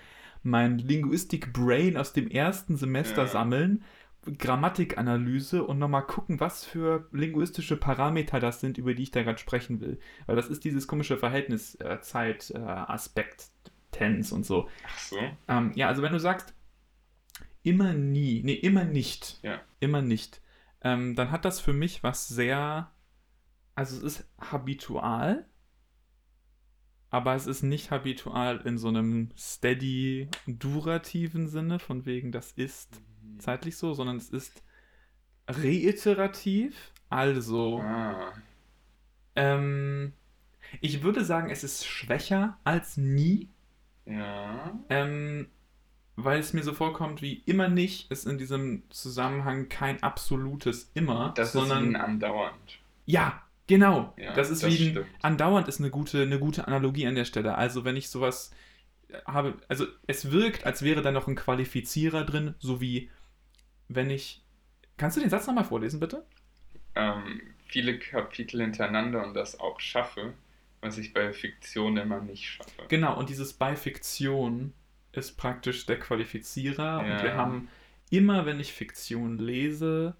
[0.42, 3.28] mein Linguistik-Brain aus dem ersten Semester Ja.
[3.28, 3.82] sammeln.
[4.38, 9.38] Grammatikanalyse und nochmal gucken, was für linguistische Parameter das sind, über die ich da gerade
[9.38, 9.98] sprechen will.
[10.26, 13.48] Weil das ist dieses komische Verhältnis äh, Zeit, äh, Aspekt,
[13.90, 14.68] Tense und so.
[14.86, 15.18] Ach so.
[15.48, 16.54] Ähm, ja, also wenn du sagst,
[17.62, 19.60] immer nie, nee, immer nicht, Ja.
[19.80, 20.40] immer nicht,
[20.82, 22.90] ähm, dann hat das für mich was sehr,
[23.74, 25.46] also es ist habitual,
[27.10, 33.00] aber es ist nicht habitual in so einem steady, durativen Sinne, von wegen das ist
[33.38, 34.62] zeitlich so, sondern es ist
[35.48, 38.32] reiterativ, also Ah,
[39.36, 40.12] ähm,
[40.80, 43.48] ich würde sagen, es ist schwächer als nie,
[44.06, 44.78] ja.
[44.90, 45.48] Ähm,
[46.16, 51.32] weil es mir so vorkommt, wie immer nicht ist in diesem Zusammenhang kein absolutes immer,
[51.36, 52.78] Das sondern ist ein andauernd.
[53.06, 54.14] ja, genau.
[54.16, 57.24] Ja, das ist das wie ein andauernd ist eine gute, eine gute Analogie an der
[57.24, 57.56] Stelle.
[57.56, 58.50] Also wenn ich sowas
[59.26, 63.10] habe, also es wirkt, als wäre da noch ein Qualifizierer drin, so wie
[63.88, 64.42] wenn ich.
[64.96, 66.24] Kannst du den Satz nochmal vorlesen, bitte?
[66.94, 70.34] Ähm, viele Kapitel hintereinander und das auch schaffe,
[70.80, 72.84] was ich bei Fiktion immer nicht schaffe.
[72.88, 74.72] Genau, und dieses bei Fiktion
[75.12, 77.00] ist praktisch der Qualifizierer.
[77.00, 77.22] Und Ja.
[77.22, 77.68] wir haben
[78.10, 80.16] immer, wenn ich Fiktion lese,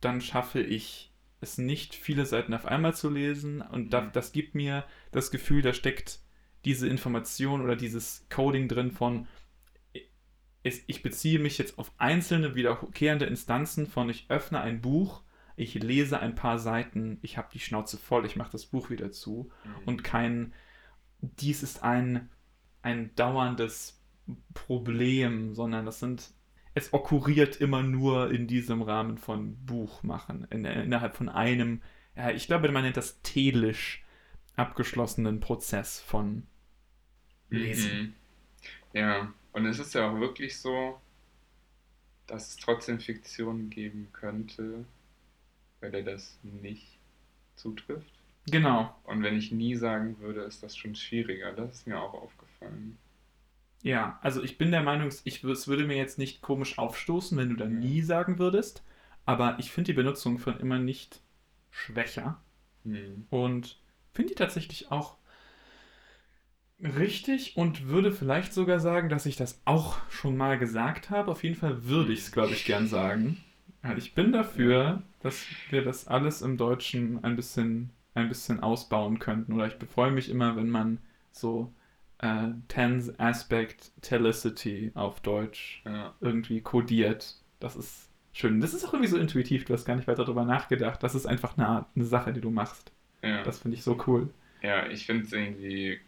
[0.00, 3.60] dann schaffe ich es nicht, viele Seiten auf einmal zu lesen.
[3.62, 4.10] Und Mhm.
[4.12, 6.20] das gibt mir das Gefühl, da steckt
[6.64, 9.26] diese Information oder dieses Coding drin von,
[10.62, 15.22] ich beziehe mich jetzt auf einzelne wiederkehrende Instanzen von, ich öffne ein Buch,
[15.56, 19.10] ich lese ein paar Seiten, ich habe die Schnauze voll, ich mache das Buch wieder
[19.10, 19.70] zu Mhm.
[19.86, 20.52] und kein,
[21.20, 22.28] dies ist ein,
[22.82, 24.02] ein dauerndes
[24.54, 26.30] Problem, sondern das sind,
[26.74, 31.82] es okkuriert immer nur in diesem Rahmen von Buchmachen, in, innerhalb von einem,
[32.16, 34.04] ja, ich glaube, man nennt das telisch
[34.56, 36.46] abgeschlossenen Prozess von
[37.50, 38.00] Lesen.
[38.00, 38.14] Mhm.
[38.92, 41.00] Ja, und es ist ja auch wirklich so,
[42.26, 44.84] dass es trotzdem Fiktion geben könnte,
[45.80, 46.98] bei der das nicht
[47.56, 48.12] zutrifft.
[48.50, 48.94] Genau.
[49.04, 51.52] Und wenn ich nie sagen würde, ist das schon schwieriger.
[51.52, 52.98] Das ist mir auch aufgefallen.
[53.82, 57.50] Ja, also ich bin der Meinung, ich, es würde mir jetzt nicht komisch aufstoßen, wenn
[57.50, 58.82] du da nie sagen würdest,
[59.24, 61.20] aber ich finde die Benutzung von immer nicht
[61.70, 62.40] schwächer
[62.84, 63.26] Hm.
[63.30, 63.78] und
[64.14, 65.16] finde die tatsächlich auch
[66.82, 71.30] richtig und würde vielleicht sogar sagen, dass ich das auch schon mal gesagt habe.
[71.30, 73.38] Auf jeden Fall würde ich es, glaube ich, gern sagen.
[73.96, 79.52] Ich bin dafür, dass wir das alles im Deutschen ein bisschen, ein bisschen ausbauen könnten.
[79.54, 80.98] Oder ich freue mich immer, wenn man
[81.32, 81.72] so
[82.18, 86.14] äh, Tense Aspect Telicity auf Deutsch Ja.
[86.20, 87.36] irgendwie kodiert.
[87.58, 88.60] Das ist schön.
[88.60, 89.64] Das ist auch irgendwie so intuitiv.
[89.64, 91.02] Du hast gar nicht weiter darüber nachgedacht.
[91.02, 92.92] Das ist einfach eine, Art, eine Sache, die du machst.
[93.22, 93.42] Ja.
[93.42, 94.28] Das finde ich so cool.
[94.62, 96.00] Ja, ich finde es irgendwie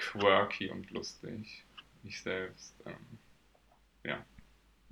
[0.00, 1.64] quirky und lustig.
[2.04, 2.74] Ich selbst.
[2.86, 3.18] Ähm,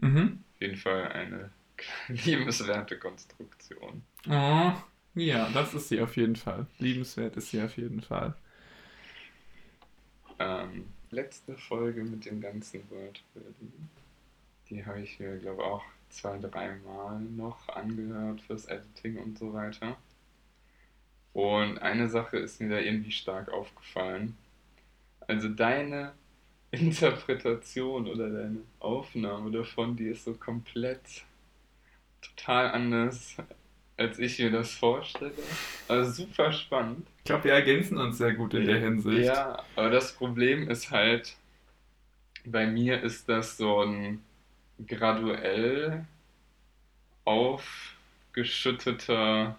[0.02, 0.38] Mhm.
[0.54, 1.50] auf jeden Fall eine
[2.08, 4.02] liebenswerte Konstruktion.
[4.28, 4.72] Oh,
[5.14, 6.66] ja, das ist sie auf jeden Fall.
[6.78, 8.36] Liebenswert ist sie auf jeden Fall.
[10.40, 13.88] Ähm, letzte Folge mit dem ganzen Wordbuilding.
[14.70, 19.52] Die habe ich mir, glaube ich, auch zwei, dreimal noch angehört fürs Editing und so
[19.52, 19.98] weiter.
[21.32, 24.36] Und eine Sache ist mir da irgendwie stark aufgefallen.
[25.28, 26.12] Also deine
[26.72, 31.22] Interpretation oder deine Aufnahme davon, die ist so komplett
[32.20, 33.36] total anders,
[33.96, 35.32] als ich mir das vorstelle.
[35.86, 37.06] Also super spannend.
[37.18, 39.26] Ich glaube, wir ergänzen uns sehr gut in der Hinsicht.
[39.26, 41.36] Ja, aber das Problem ist halt,
[42.44, 44.24] bei mir ist das so ein
[44.86, 46.04] graduell
[47.24, 49.56] aufgeschütteter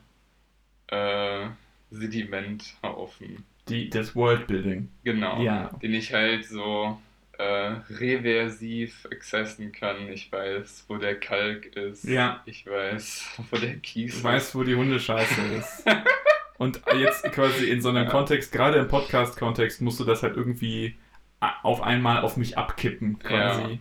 [0.87, 1.47] äh,
[1.91, 3.45] Sedimenthaufen.
[3.69, 4.89] Die, das Worldbuilding.
[5.03, 5.41] Genau.
[5.41, 5.69] Ja.
[5.81, 6.99] Den ich halt so
[7.37, 7.43] äh,
[7.89, 10.09] reversiv accessen kann.
[10.11, 12.03] Ich weiß, wo der Kalk ist.
[12.03, 12.41] Ja.
[12.45, 15.85] Ich weiß, wo der Kies Du weißt, wo die Hundescheiße ist.
[16.57, 18.09] Und jetzt quasi in so einem Ja.
[18.09, 20.97] Kontext, gerade im Podcast-Kontext, musst du das halt irgendwie
[21.39, 23.79] a- auf einmal auf mich abkippen, quasi.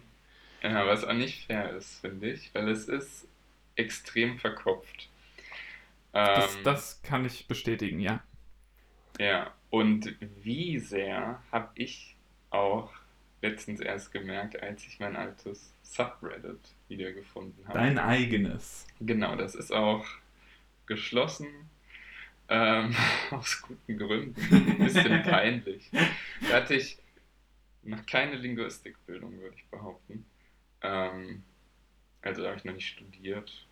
[0.62, 3.26] Ja, was auch nicht fair ist, finde ich, weil es ist
[3.74, 5.08] extrem verkopft.
[6.12, 8.20] Das, Ähm, das kann ich bestätigen, ja.
[9.18, 12.16] Ja, und wie sehr habe ich
[12.50, 12.92] auch
[13.42, 17.78] letztens erst gemerkt, als ich mein altes Subreddit wiedergefunden habe.
[17.78, 18.86] Dein eigenes.
[19.00, 20.06] Genau, das ist auch
[20.86, 21.48] geschlossen.
[22.48, 22.94] Ähm,
[23.30, 24.40] aus guten Gründen.
[24.50, 25.90] Ein bisschen peinlich.
[26.48, 26.98] Da hatte ich
[27.82, 30.24] noch keine Linguistikbildung, würde ich behaupten.
[30.82, 31.42] Ähm,
[32.22, 33.66] also da habe ich noch nicht studiert.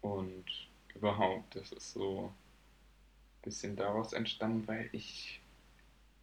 [0.00, 0.44] Und
[0.94, 2.32] überhaupt, das ist so
[3.42, 5.40] bisschen daraus entstanden, weil ich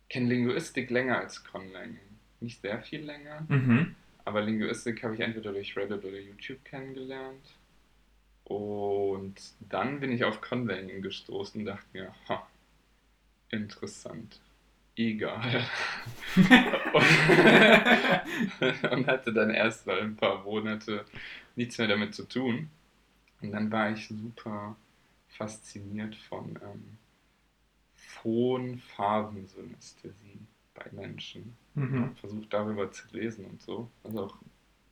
[0.09, 1.97] kenne Linguistik länger als Conlang.
[2.39, 3.45] Nicht sehr viel länger.
[3.47, 3.95] Mhm.
[4.25, 7.45] Aber Linguistik habe ich entweder durch Reddit oder YouTube kennengelernt.
[8.43, 12.47] Und dann bin ich auf Conlang gestoßen und dachte mir, ha,
[13.49, 14.39] interessant.
[14.95, 15.63] Egal.
[16.35, 16.43] und,
[18.91, 21.05] und hatte dann erst mal ein paar Monate
[21.55, 22.69] nichts mehr damit zu tun.
[23.41, 24.75] Und dann war ich super
[25.29, 26.98] fasziniert von ähm,
[28.21, 30.39] Phon-Farbensynesthesie
[30.73, 32.15] bei Menschen Mhm.
[32.15, 33.89] versucht darüber zu lesen und so.
[34.03, 34.35] Was auch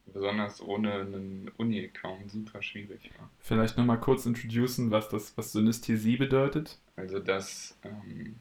[0.06, 3.30] besonders ohne einen Uni-Account super schwierig war.
[3.40, 6.80] Vielleicht nochmal kurz introducen, was das, was Synästhesie bedeutet.
[6.96, 8.36] Also, dass ähm,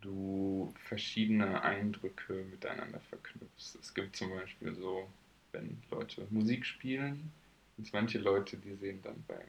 [0.00, 3.76] du verschiedene Eindrücke miteinander verknüpfst.
[3.80, 5.08] Es gibt zum Beispiel so,
[5.52, 7.30] wenn Leute Musik spielen,
[7.76, 9.44] gibt es manche Leute, die sehen dann bei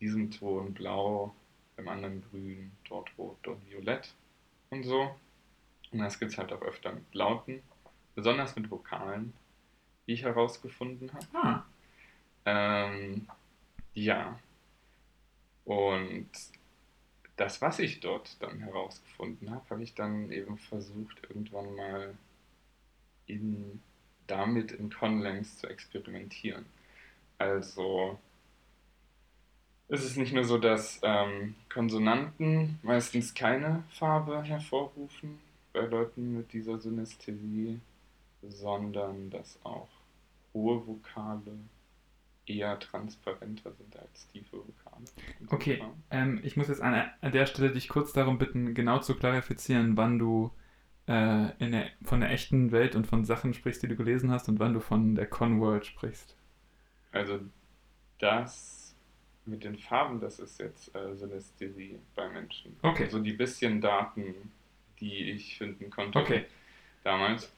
[0.00, 1.34] diesem Ton blau,
[1.78, 4.12] beim anderen grün, dort rot, dort violett
[4.70, 5.14] und so.
[5.92, 7.62] Und das gibt es halt auch öfter mit Lauten,
[8.16, 9.32] besonders mit Vokalen,
[10.04, 11.26] wie ich herausgefunden habe.
[11.32, 11.64] Ah.
[12.44, 13.28] Ähm,
[13.94, 14.40] ja.
[15.64, 16.28] Und
[17.36, 22.18] das, was ich dort dann herausgefunden habe, habe ich dann eben versucht, irgendwann mal
[23.26, 23.80] in,
[24.26, 26.66] damit in Conlangs zu experimentieren.
[27.38, 28.18] Also
[29.88, 35.38] es ist nicht nur so, dass ähm, Konsonanten meistens keine Farbe hervorrufen
[35.72, 37.80] bei Leuten mit dieser Synästhesie,
[38.42, 39.88] sondern dass auch
[40.52, 41.58] hohe Vokale
[42.46, 45.04] eher transparenter sind als tiefe Vokale.
[45.48, 49.14] Okay, ähm, ich muss jetzt an, an der Stelle dich kurz darum bitten, genau zu
[49.14, 50.50] klarifizieren, wann du
[51.06, 54.48] äh, in der, von der echten Welt und von Sachen sprichst, die du gelesen hast
[54.48, 56.36] und wann du von der Conworld sprichst.
[57.12, 57.40] Also
[58.18, 58.77] das
[59.48, 62.76] mit den Farben, das ist jetzt äh, Synästhesie bei Menschen.
[62.82, 63.04] Okay.
[63.04, 64.52] Also die bisschen Daten,
[65.00, 66.44] die ich finden konnte Okay.
[67.04, 67.50] damals.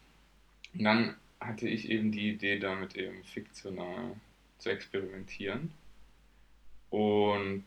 [0.74, 4.14] Und dann hatte ich eben die Idee, damit eben fiktional
[4.58, 5.72] zu experimentieren.
[6.90, 7.64] Und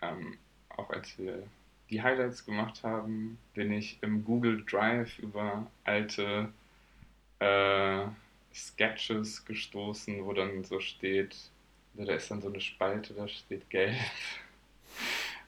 [0.00, 1.42] ähm, auch als wir
[1.90, 6.52] die Highlights gemacht haben, bin ich im Google Drive über alte
[7.40, 8.06] äh,
[8.54, 11.36] Sketches gestoßen, wo dann so steht,
[11.94, 13.94] da ist dann so eine Spalte, da steht gelb.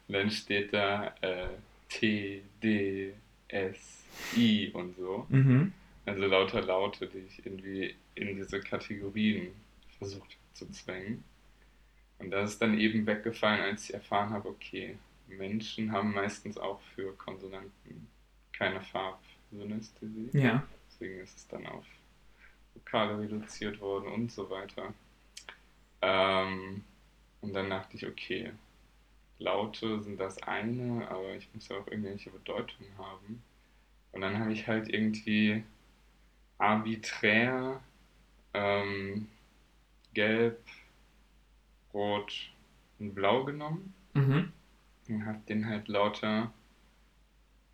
[0.09, 1.49] Und dann steht da äh,
[1.89, 3.15] T, D,
[3.49, 4.05] S,
[4.37, 5.27] I und so.
[5.29, 5.73] Mhm.
[6.05, 9.49] Also lauter Laute, die ich irgendwie in diese Kategorien
[9.99, 11.25] versucht zu zwängen.
[12.19, 14.97] Und das ist dann eben weggefallen, als ich erfahren habe, okay,
[15.29, 18.09] Menschen haben meistens auch für Konsonanten
[18.53, 20.31] keine Farbsynästhesie.
[20.33, 20.67] Ja.
[20.89, 21.85] Deswegen ist es dann auf
[22.75, 24.95] Vokale reduziert worden und so weiter.
[26.03, 26.85] Ähm,
[27.41, 28.53] und dann dachte ich, okay,
[29.39, 33.43] Laute sind das eine, aber ich muss ja auch irgendwelche Bedeutung haben.
[34.13, 35.63] Und dann habe ich halt irgendwie
[36.59, 37.83] arbiträr
[38.55, 39.29] ähm,
[40.15, 40.59] gelb,
[41.93, 42.51] rot
[42.99, 44.51] und blau genommen Mhm.
[45.09, 46.51] und habe denen halt lauter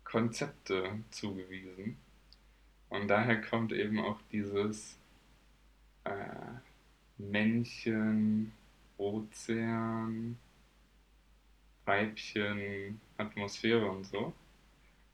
[0.03, 1.97] Konzepte zugewiesen.
[2.89, 4.97] Und daher kommt eben auch dieses
[6.03, 6.11] äh,
[7.17, 8.51] Männchen,
[8.97, 10.37] Ozean,
[11.85, 14.33] Weibchen, Atmosphäre und so.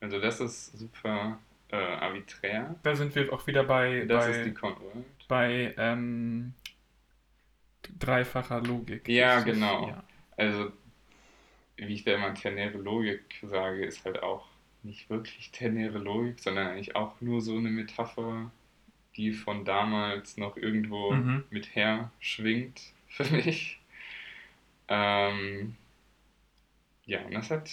[0.02, 1.40] Also das ist super
[1.72, 2.76] äh, arbiträr.
[2.84, 5.06] Da sind wir auch wieder bei, Das ist die bei, Conword.
[5.28, 6.54] bei ähm,
[8.00, 9.08] dreifacher Logik.
[9.08, 9.88] Ja, genau.
[9.90, 10.04] Ja.
[10.38, 10.72] Also,
[11.78, 14.48] wie ich da immer ternäre Logik sage, ist halt auch
[14.84, 18.52] nicht wirklich ternäre Logik, sondern eigentlich auch nur so eine Metapher,
[19.18, 21.44] die von damals noch irgendwo Mhm.
[21.50, 23.80] mit her schwingt für mich.
[24.88, 25.76] Ähm,
[27.06, 27.70] ja, und das hat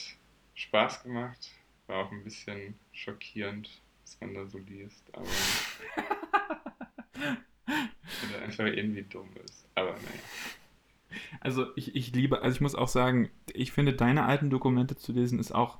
[0.54, 1.50] Spaß gemacht.
[1.86, 5.26] War auch ein bisschen schockierend, was man da so liest, aber
[7.66, 9.66] oder einfach irgendwie dumm ist.
[9.74, 11.20] Aber naja.
[11.40, 15.12] Also ich, ich liebe, also ich muss auch sagen, ich finde deine alten Dokumente zu
[15.12, 15.78] lesen ist auch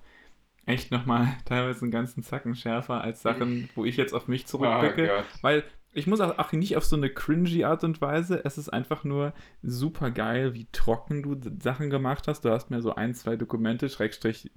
[0.66, 4.48] echt nochmal teilweise einen ganzen Zacken schärfer als Sachen, wo ich jetzt auf mich Oh
[4.48, 5.06] zurückblicke.
[5.06, 5.24] Gott.
[5.42, 8.44] Weil ich muss auch, auch nicht auf so eine cringy Art und Weise.
[8.44, 12.44] Es ist einfach nur super geil, wie trocken du Sachen gemacht hast.
[12.44, 14.50] Du hast mir so ein, zwei Dokumente, Schrägstrich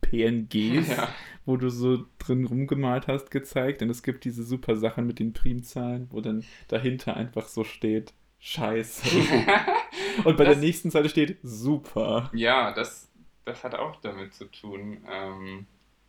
[0.00, 1.08] PNGs, Ja.
[1.44, 3.82] wo du so drin rumgemalt hast, gezeigt.
[3.82, 8.14] Und es gibt diese super Sachen mit den Primzahlen, wo dann dahinter einfach so steht,
[8.42, 9.06] Scheiße.
[10.24, 12.30] Und bei Das- der nächsten Zeile steht, super.
[12.32, 13.09] Ja, das,
[13.44, 14.98] das hat auch damit zu tun.
[15.10, 15.66] Ähm,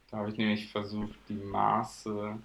[0.09, 2.37] da habe ich nämlich versucht, die Maße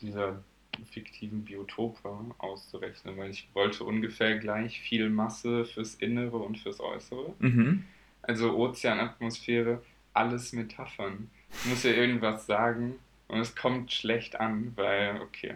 [0.00, 0.42] dieser
[0.90, 7.34] fiktiven Biotope auszurechnen, weil ich wollte ungefähr gleich viel Masse fürs Innere und fürs Äußere.
[7.38, 7.84] Mhm.
[8.22, 9.82] Also Ozeanatmosphäre,
[10.14, 11.30] alles Metaphern.
[11.52, 12.96] Ich muss ja irgendwas sagen
[13.28, 15.54] und es kommt schlecht an, weil, okay.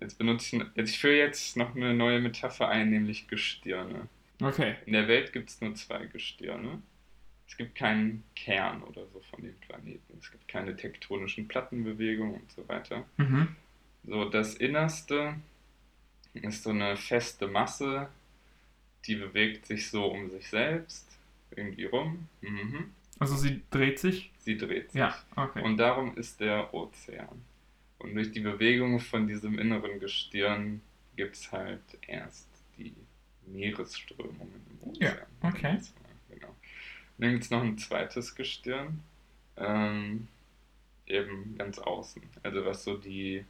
[0.00, 4.08] Jetzt benutze ich, jetzt, ich führe jetzt noch eine neue Metapher ein, nämlich Gestirne.
[4.40, 4.76] Okay.
[4.86, 6.82] In der Welt gibt es nur zwei Gestirne.
[7.52, 10.16] Es gibt keinen Kern oder so von dem Planeten.
[10.18, 13.04] Es gibt keine tektonischen Plattenbewegungen und so weiter.
[13.18, 13.56] Mhm.
[14.04, 15.34] So, das Innerste
[16.32, 18.08] ist so eine feste Masse,
[19.04, 21.06] die bewegt sich so um sich selbst,
[21.54, 22.26] irgendwie rum.
[22.40, 22.94] Mhm.
[23.18, 24.30] Also sie dreht sich?
[24.38, 25.00] Sie dreht sich.
[25.00, 25.62] Ja, okay.
[25.62, 27.44] Und darum ist der Ozean.
[27.98, 30.80] Und durch die Bewegung von diesem inneren Gestirn
[31.16, 32.94] gibt es halt erst die
[33.46, 35.18] Meeresströmungen im Ozean.
[35.42, 35.78] Ja, okay.
[37.22, 39.00] Dann gibt es noch ein zweites Gestirn,
[39.56, 40.26] ähm,
[41.06, 42.20] eben ganz außen.
[42.42, 43.44] Also was so die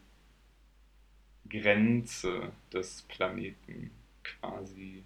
[1.48, 3.90] Grenze des Planeten
[4.22, 5.02] quasi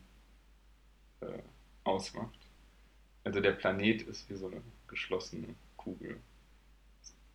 [1.21, 1.39] äh,
[1.85, 2.41] ausmacht.
[3.23, 6.19] Also der Planet ist wie so eine geschlossene Kugel.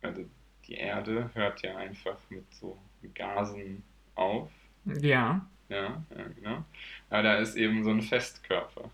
[0.02, 0.26] Also
[0.66, 2.76] die Erde hört ja einfach mit so
[3.14, 3.82] Gasen
[4.16, 4.50] auf.
[4.84, 5.48] ja.
[5.70, 6.64] Ja, ja, genau.
[7.08, 8.90] Aber da ist eben so ein Festkörper.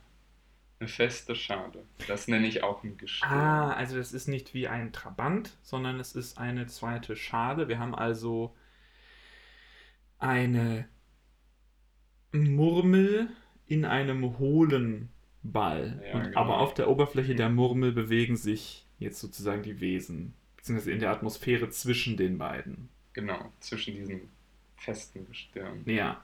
[0.81, 1.85] Eine feste Schale.
[2.07, 3.33] Das nenne ich auch ein Gestirn.
[3.33, 7.69] Ah, also das ist nicht wie ein Trabant, sondern es ist eine zweite Schale.
[7.69, 8.55] Wir haben also
[10.21, 10.89] eine
[12.33, 13.29] Murmel
[13.67, 15.09] in einem hohlen
[15.43, 16.03] Ball.
[16.13, 16.41] Ja, genau.
[16.41, 21.11] Aber auf der Oberfläche der Murmel bewegen sich jetzt sozusagen die Wesen, beziehungsweise in der
[21.11, 22.89] Atmosphäre zwischen den beiden.
[23.15, 24.29] Genau, zwischen diesen
[24.77, 25.83] festen Gestirn.
[25.87, 26.23] Ja.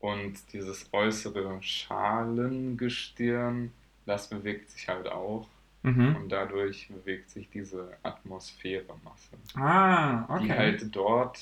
[0.00, 3.72] Und dieses äußere Schalengestirn,
[4.06, 5.46] das bewegt sich halt auch.
[5.82, 6.16] Mhm.
[6.16, 10.44] Und dadurch bewegt sich diese Atmosphäremasse, Ah, okay.
[10.44, 11.38] die halt dort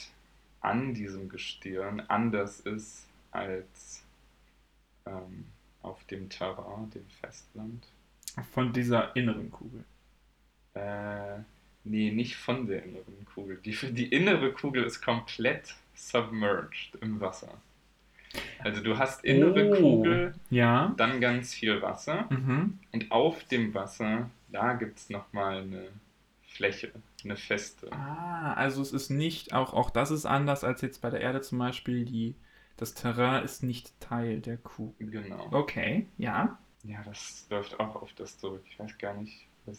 [0.61, 4.05] an diesem Gestirn anders ist als
[5.07, 5.47] ähm,
[5.83, 7.85] auf dem Terrain, dem Festland.
[8.53, 9.85] Von dieser inneren Kugel.
[10.75, 11.39] Äh,
[11.85, 13.59] nee, nicht von der inneren Kugel.
[13.65, 17.61] Die, die innere Kugel ist komplett submerged im Wasser.
[18.61, 19.77] Also du hast innere Oh.
[19.81, 20.93] Kugel, Ja.
[20.97, 22.79] dann ganz viel Wasser Mhm.
[22.93, 25.89] und auf dem Wasser, da gibt es nochmal eine
[26.43, 26.91] Fläche,
[27.25, 27.91] eine feste.
[27.93, 31.41] Ah, also es ist nicht, auch, auch das ist anders als jetzt bei der Erde
[31.41, 32.35] zum Beispiel, die,
[32.77, 35.11] das Terrain ist nicht Teil der Kugel.
[35.11, 35.49] Genau.
[35.53, 36.59] Okay, ja.
[36.85, 38.65] Ja, das läuft auch auf das zurück.
[38.71, 39.79] Ich weiß gar nicht, was,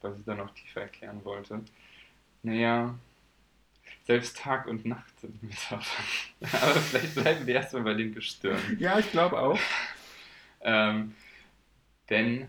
[0.00, 1.60] was ich da noch tiefer erklären wollte.
[2.42, 2.94] Naja,
[4.08, 6.06] selbst Tag und Nacht sind Metaphern.
[6.62, 8.78] Aber vielleicht bleiben wir erstmal bei den Gestirnen.
[8.80, 9.60] Ja, ich glaube auch.
[10.62, 11.14] Ähm,
[12.08, 12.48] denn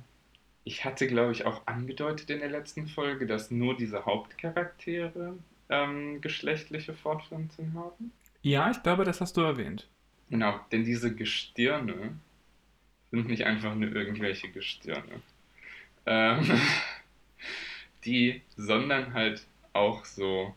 [0.64, 5.38] ich hatte, glaube ich, auch angedeutet in der letzten Folge, dass nur diese Hauptcharaktere
[5.68, 8.14] ähm, geschlechtliche Fortpflanzung haben.
[8.42, 9.90] Ja, ich glaube, das hast du erwähnt.
[10.30, 12.18] Genau, denn diese Gestirne
[13.12, 15.22] sind nicht einfach nur irgendwelche Gestirne.
[16.06, 16.62] Ähm,
[18.06, 20.56] die sondern halt auch so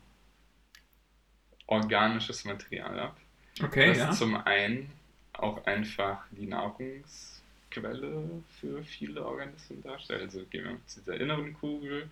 [1.67, 3.17] organisches Material ab.
[3.63, 4.11] Okay, das ja.
[4.13, 4.91] zum einen
[5.33, 10.23] auch einfach die Nahrungsquelle für viele Organismen darstellt.
[10.23, 12.09] Also gehen wir zu dieser inneren Kugel,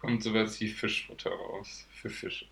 [0.00, 2.46] kommt sowas wie Fischfutter raus für Fische.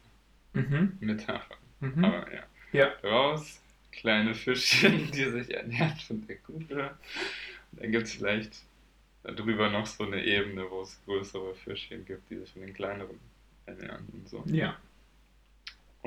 [0.53, 0.97] Mhm.
[1.01, 1.57] Metapher.
[1.81, 2.05] Mhm.
[2.05, 2.43] Aber ja.
[2.73, 2.93] Ja.
[3.03, 3.61] Raus,
[3.93, 6.91] kleine Fischchen, die sich ernähren von der Kugel.
[7.73, 8.63] Und dann gibt es vielleicht
[9.23, 13.19] darüber noch so eine Ebene, wo es größere Fischchen gibt, die sich von den kleineren
[13.67, 14.45] ernähren und so.
[14.47, 14.77] Ja.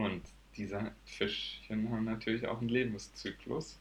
[0.04, 0.22] Und
[0.56, 3.78] diese Fischchen haben natürlich auch einen Lebenszyklus.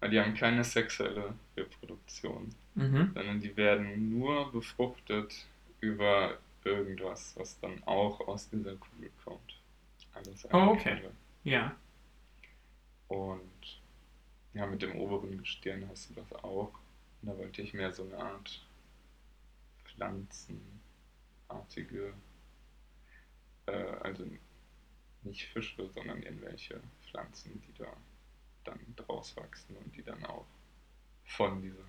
[0.00, 3.12] Weil die haben keine sexuelle Reproduktion, Mhm.
[3.14, 5.46] sondern die werden nur befruchtet
[5.80, 9.58] über irgendwas, was dann auch aus dieser Kugel kommt.
[10.14, 10.90] Alles Oh, okay.
[10.92, 11.10] andere.
[11.44, 11.76] Ja.
[13.08, 13.80] Und
[14.54, 16.72] ja, mit dem oberen Gestirn hast du das auch.
[17.20, 18.64] Und da wollte ich mehr so eine Art
[19.84, 22.12] pflanzenartige,
[23.66, 23.72] äh,
[24.02, 24.24] also
[25.24, 27.88] nicht Fische, sondern irgendwelche Pflanzen, die da
[28.64, 30.46] dann draus wachsen und die dann auch
[31.24, 31.84] von diesem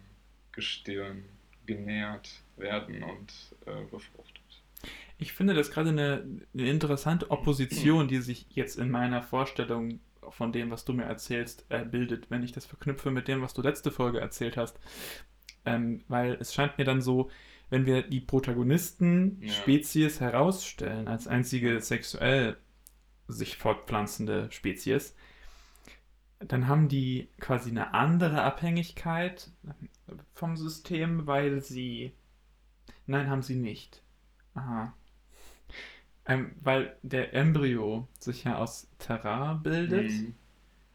[0.51, 1.23] Gestirn
[1.65, 3.33] genährt werden und
[3.65, 4.41] äh, befruchtet.
[5.17, 10.51] Ich finde das gerade eine, eine interessante Opposition, die sich jetzt in meiner Vorstellung von
[10.51, 13.61] dem, was du mir erzählst, äh, bildet, wenn ich das verknüpfe mit dem, was du
[13.61, 14.79] letzte Folge erzählt hast.
[15.65, 17.29] Ähm, weil es scheint mir dann so,
[17.69, 19.53] wenn wir die Protagonisten Ja.
[19.53, 22.57] Spezies herausstellen, als einzige sexuell
[23.27, 25.15] sich fortpflanzende Spezies,
[26.39, 29.49] dann haben die quasi eine andere Abhängigkeit
[30.33, 32.13] vom System, weil sie.
[33.07, 34.03] Nein, haben sie nicht.
[34.55, 34.93] Aha.
[36.25, 40.35] Ähm, weil der Embryo sich ja aus Terrain bildet, Mhm.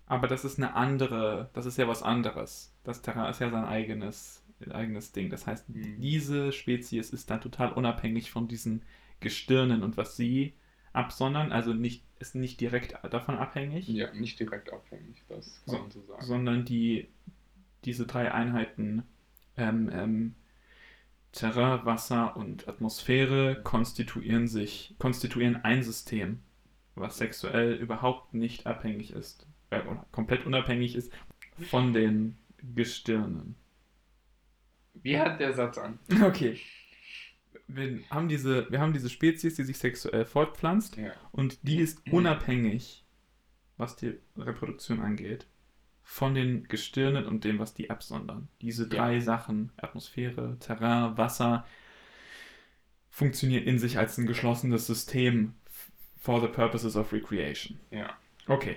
[0.06, 2.74] aber das ist eine andere, das ist ja was anderes.
[2.84, 5.30] Das Terrain ist ja sein eigenes, eigenes Ding.
[5.30, 6.00] Das heißt, Mhm.
[6.00, 8.82] diese Spezies ist dann total unabhängig von diesen
[9.20, 10.54] Gestirnen und was sie
[10.92, 15.90] absondern, also nicht, ist nicht direkt davon abhängig, Ja, nicht direkt abhängig, das kann man
[15.90, 16.22] so sagen.
[16.24, 17.08] sondern die,
[17.84, 19.04] diese drei Einheiten
[19.56, 20.34] ähm, ähm,
[21.32, 26.40] Terrain, Wasser und Atmosphäre konstituieren sich, konstituieren ein System,
[26.94, 31.12] was sexuell überhaupt nicht abhängig ist, äh, oder komplett unabhängig ist
[31.58, 32.38] von den
[32.74, 33.56] Gestirnen.
[34.94, 35.98] Wie hat der Satz an?
[36.22, 36.60] Okay.
[37.68, 41.12] Wir haben, diese, wir haben diese Spezies, die sich sexuell fortpflanzt Ja.
[41.32, 43.04] und die ist unabhängig,
[43.76, 45.46] was die Reproduktion angeht,
[46.02, 48.48] von den Gestirnen und dem, was die absondern.
[48.62, 49.20] Diese drei Ja.
[49.20, 51.66] Sachen, Atmosphäre, Terrain, Wasser,
[53.10, 55.54] funktionieren in sich als ein geschlossenes System
[56.16, 57.78] for the purposes of recreation.
[57.90, 58.16] Ja.
[58.46, 58.76] Okay.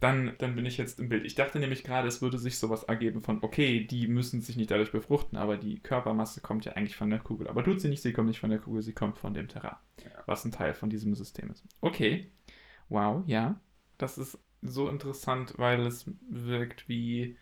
[0.00, 1.24] Dann, dann bin ich jetzt im Bild.
[1.24, 4.70] Ich dachte nämlich gerade, es würde sich sowas ergeben von, okay, die müssen sich nicht
[4.70, 7.48] dadurch befruchten, aber die Körpermasse kommt ja eigentlich von der Kugel.
[7.48, 9.76] Aber tut sie nicht, sie kommt nicht von der Kugel, sie kommt von dem Terrain,
[10.26, 11.64] was ein Teil von diesem System ist.
[11.80, 12.30] Okay.
[12.88, 13.60] Wow, ja.
[13.98, 17.36] Das ist so interessant, weil es wirkt wie.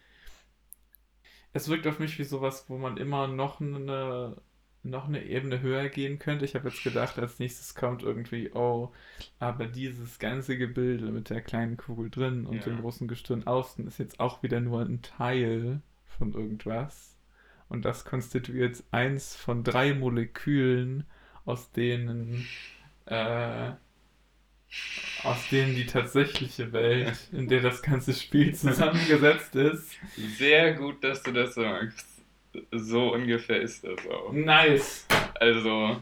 [1.52, 4.36] Es wirkt auf mich wie sowas, wo man immer noch eine,
[4.91, 6.45] noch eine Ebene höher gehen könnte.
[6.45, 8.93] Ich habe jetzt gedacht, als nächstes kommt irgendwie, oh,
[9.39, 12.62] aber dieses ganze Gebilde mit der kleinen Kugel drin und Ja.
[12.72, 17.16] dem großen Gestirn außen ist jetzt auch wieder nur ein Teil von irgendwas.
[17.68, 21.05] Und das konstituiert eins von drei Molekülen,
[21.45, 22.47] aus denen,
[23.07, 23.72] äh,
[25.24, 29.97] aus denen die tatsächliche Welt, in der das ganze Spiel zusammengesetzt ist.
[30.39, 32.07] Sehr gut, dass du das sagst.
[32.72, 34.32] So ungefähr ist das auch.
[34.32, 35.07] Nice.
[35.34, 36.00] Also,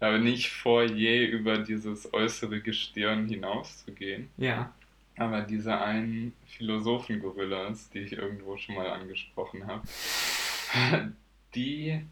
[0.00, 4.28] aber nicht vor, je über dieses äußere Gestirn hinauszugehen.
[4.36, 4.72] Ja.
[5.16, 9.86] Aber diese einen Philosophen-Gorillas, die ich irgendwo schon mal angesprochen habe,
[11.54, 12.02] die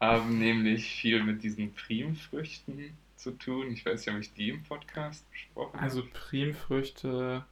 [0.00, 3.72] haben nämlich viel mit diesen Primfrüchten zu tun.
[3.72, 5.82] Ich weiß nicht, ob ich die im Podcast besprochen habe.
[5.82, 7.44] Also Primfrüchte,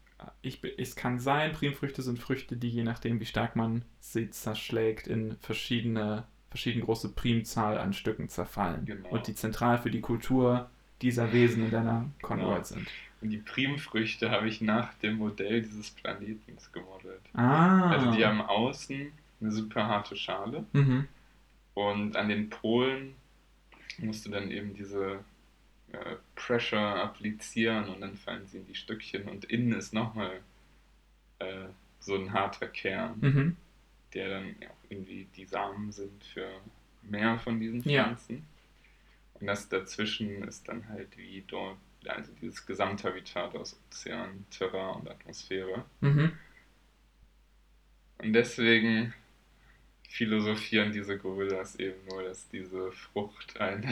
[0.43, 5.07] ich, es kann sein, Primfrüchte sind Früchte, die je nachdem, wie stark man sie zerschlägt,
[5.07, 8.87] in verschiedene verschieden große Primzahl an Stücken zerfallen.
[8.87, 9.09] Genau.
[9.11, 10.71] Und die zentral für die Kultur
[11.03, 12.81] dieser Wesen in deiner Conworld Genau.
[12.81, 12.89] sind.
[13.21, 17.21] Und die Primfrüchte habe ich nach dem Modell dieses Planetens gemodelt.
[17.35, 17.91] Ah.
[17.91, 21.07] Also die haben außen eine super harte Schale Mhm.
[21.75, 23.15] und an den Polen
[23.99, 25.19] musst du dann eben diese
[25.93, 30.41] äh, Pressure applizieren und dann fallen sie in die Stückchen und innen ist nochmal
[31.39, 31.67] äh,
[32.01, 33.57] so ein harter Kern, Mhm.
[34.15, 36.49] der dann ja auch irgendwie die Samen sind für
[37.03, 38.05] mehr von diesen Ja.
[38.05, 38.47] Pflanzen.
[39.35, 45.09] Und das dazwischen ist dann halt wie dort, also dieses Gesamthabitat aus Ozean, Terrain und
[45.11, 45.85] Atmosphäre.
[46.01, 46.33] Mhm.
[48.19, 49.15] Und deswegen
[50.09, 53.87] philosophieren diese Gorillas eben nur, dass diese Frucht eine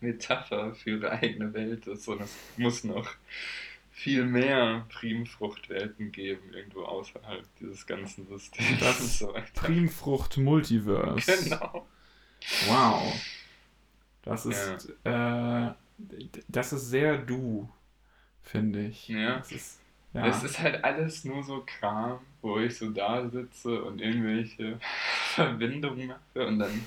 [0.00, 3.14] Metapher für ihre eigene Welt ist und es muss noch
[3.90, 9.46] viel mehr Primfruchtwelten geben, irgendwo außerhalb dieses ganzen Systems Das und so weiter.
[9.54, 11.44] Primfrucht Multiverse.
[11.44, 11.86] Genau.
[12.66, 13.14] Wow.
[14.22, 15.70] Das ist, äh,
[16.48, 17.68] das ist sehr du,
[18.42, 19.08] finde ich.
[19.08, 19.38] Ja.
[19.38, 19.80] Das ist,
[20.14, 20.26] ja.
[20.26, 24.78] Es ist halt alles nur so Kram, wo ich so da sitze und irgendwelche
[25.34, 26.84] Verbindungen mache und dann,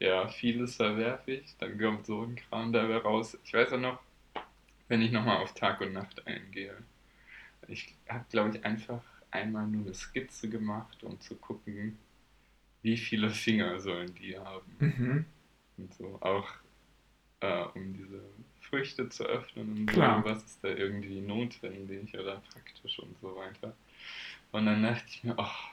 [0.00, 3.36] ja, vieles verwerfe ich, dann kommt so ein Kram dabei raus.
[3.44, 4.00] Ich weiß auch noch,
[4.88, 6.76] wenn ich nochmal auf Tag und Nacht eingehe.
[7.66, 11.98] Ich habe, glaube ich, einfach einmal nur eine Skizze gemacht, um zu gucken,
[12.82, 14.76] wie viele Finger sollen die haben.
[14.78, 15.24] mhm.
[15.76, 16.48] Und so auch,
[17.40, 18.22] äh, um diese
[18.60, 20.22] Früchte zu öffnen und Klar.
[20.22, 23.74] so, was ist da irgendwie notwendig oder praktisch und so weiter.
[24.52, 25.70] Und dann dachte ich mir, ach,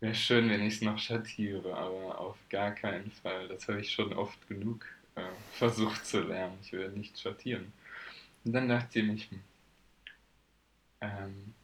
[0.00, 3.48] wäre schön, wenn ich es noch schattiere, aber auf gar keinen Fall.
[3.48, 4.86] Das habe ich schon oft genug
[5.16, 5.22] äh,
[5.52, 6.58] versucht zu lernen.
[6.62, 7.72] Ich will nicht schattieren.
[8.44, 9.40] Und dann dachte ich mir, hm,
[11.00, 11.54] ähm,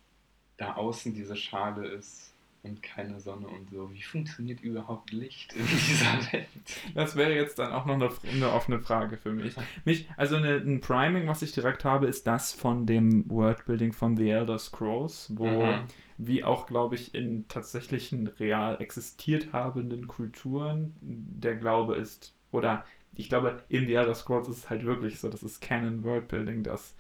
[0.57, 2.33] da außen diese Schale ist
[2.63, 6.49] und keine Sonne und so, wie funktioniert überhaupt Licht in dieser Welt?
[6.95, 9.55] Das wäre jetzt dann auch noch eine, eine offene Frage für mich.
[9.85, 14.17] mich also eine, ein Priming, was ich direkt habe, ist das von dem Worldbuilding von
[14.17, 15.89] The Elder Scrolls, wo, Mhm.
[16.19, 22.85] Wie auch, glaube ich, in tatsächlichen real existiert habenden Kulturen der Glaube ist, oder
[23.17, 26.63] ich glaube, in The Elder Scrolls ist es halt wirklich so, das ist Canon Worldbuilding,
[26.65, 26.95] dass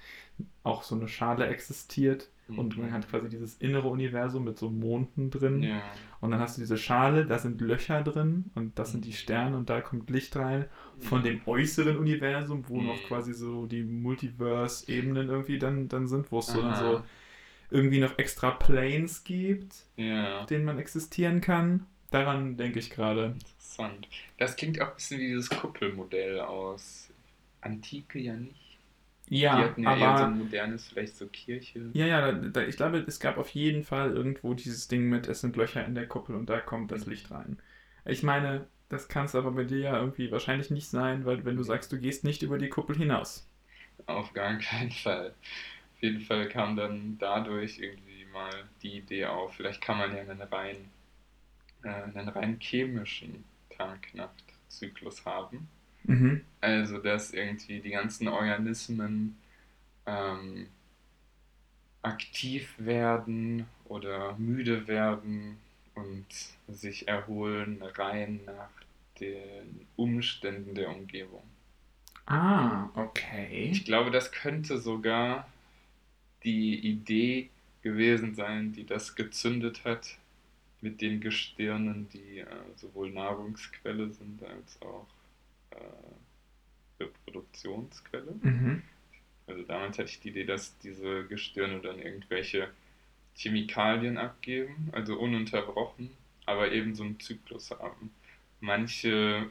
[0.62, 5.30] auch so eine Schale existiert und man hat quasi dieses innere Universum mit so Monden
[5.30, 5.62] drin.
[5.62, 5.82] Ja.
[6.20, 9.56] Und dann hast du diese Schale, da sind Löcher drin und das sind die Sterne
[9.56, 10.66] und da kommt Licht rein.
[10.98, 12.86] Von dem äußeren Universum, wo Mhm.
[12.86, 17.04] noch quasi so die Multiverse-Ebenen irgendwie dann, dann sind, wo es so, dann so
[17.70, 21.86] irgendwie noch extra Planes gibt, Ja, auf denen man existieren kann.
[22.10, 23.36] Daran denke ich gerade.
[23.36, 24.08] interessant.
[24.38, 27.10] Das klingt auch ein bisschen wie dieses Kuppelmodell aus
[27.60, 28.78] Antike ja nicht.
[29.52, 31.92] Die Ja, hatten ja eher so aber ein modernes, vielleicht so Kirche.
[31.92, 35.28] ja, ja, da, da, ich glaube, es gab auf jeden Fall irgendwo dieses Ding mit,
[35.28, 37.58] es sind Löcher in der Kuppel und da kommt das Licht rein.
[38.04, 41.56] Ich meine, das kann es aber bei dir ja irgendwie wahrscheinlich nicht sein, weil wenn
[41.56, 43.48] du sagst, du gehst nicht über die Kuppel hinaus.
[44.06, 45.34] Auf gar keinen Fall.
[46.04, 48.50] Jeden Fall kam dann dadurch irgendwie mal
[48.82, 50.76] die Idee auf, vielleicht kann man ja einen rein,
[51.82, 55.66] äh, einen rein chemischen Tag-Nacht-Zyklus haben.
[56.02, 56.42] Mhm.
[56.60, 59.38] Also, dass irgendwie die ganzen Organismen
[60.04, 60.66] ähm,
[62.02, 65.56] aktiv werden oder müde werden
[65.94, 66.26] und
[66.68, 68.68] sich erholen rein nach
[69.20, 71.44] den Umständen der Umgebung.
[72.26, 73.70] Ah, okay.
[73.72, 75.48] Ich glaube, das könnte sogar
[76.44, 77.50] die Idee
[77.82, 80.18] gewesen sein, die das gezündet hat
[80.80, 85.06] mit den Gestirnen, die äh, sowohl Nahrungsquelle sind als auch
[85.70, 88.34] äh, Reproduktionsquelle.
[88.42, 88.82] Mhm.
[89.46, 92.68] Also damals hatte ich die Idee, dass diese Gestirne dann irgendwelche
[93.34, 96.10] Chemikalien abgeben, also ununterbrochen,
[96.46, 98.10] aber eben so einen Zyklus haben.
[98.60, 99.50] Manche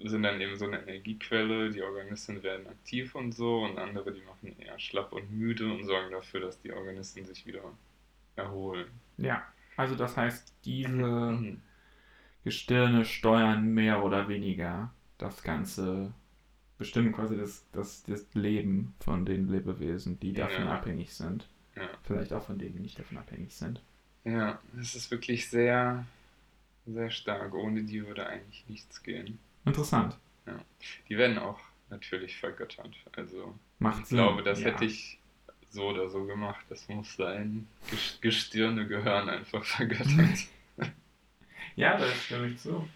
[0.00, 4.22] sind dann eben so eine Energiequelle, die Organismen werden aktiv und so, und andere, die
[4.22, 7.62] machen eher schlapp und müde und sorgen dafür, dass die Organismen sich wieder
[8.36, 8.88] erholen.
[9.18, 9.42] Ja,
[9.76, 10.90] also das heißt, diese
[11.28, 11.62] Mhm.
[12.44, 16.12] Gestirne steuern mehr oder weniger das Ganze,
[16.78, 20.72] bestimmen quasi das, das, das Leben von den Lebewesen, die davon Ja.
[20.72, 21.48] abhängig sind.
[21.76, 21.90] Ja.
[22.04, 23.82] Vielleicht auch von denen, die nicht davon abhängig sind.
[24.24, 26.04] Ja, es ist wirklich sehr,
[26.86, 27.54] sehr stark.
[27.54, 29.38] Ohne die würde eigentlich nichts gehen.
[29.68, 30.18] Interessant.
[31.08, 31.58] Die werden auch
[31.90, 32.94] natürlich vergöttert.
[33.12, 34.18] Also Macht ich Sinn.
[34.18, 34.66] glaube, das ja.
[34.66, 35.18] hätte ich
[35.70, 36.64] so oder so gemacht.
[36.68, 37.66] Das muss sein.
[37.90, 40.08] Ges- Gestirne gehören einfach vergöttert.
[41.76, 42.88] Ja, da stimme ich zu.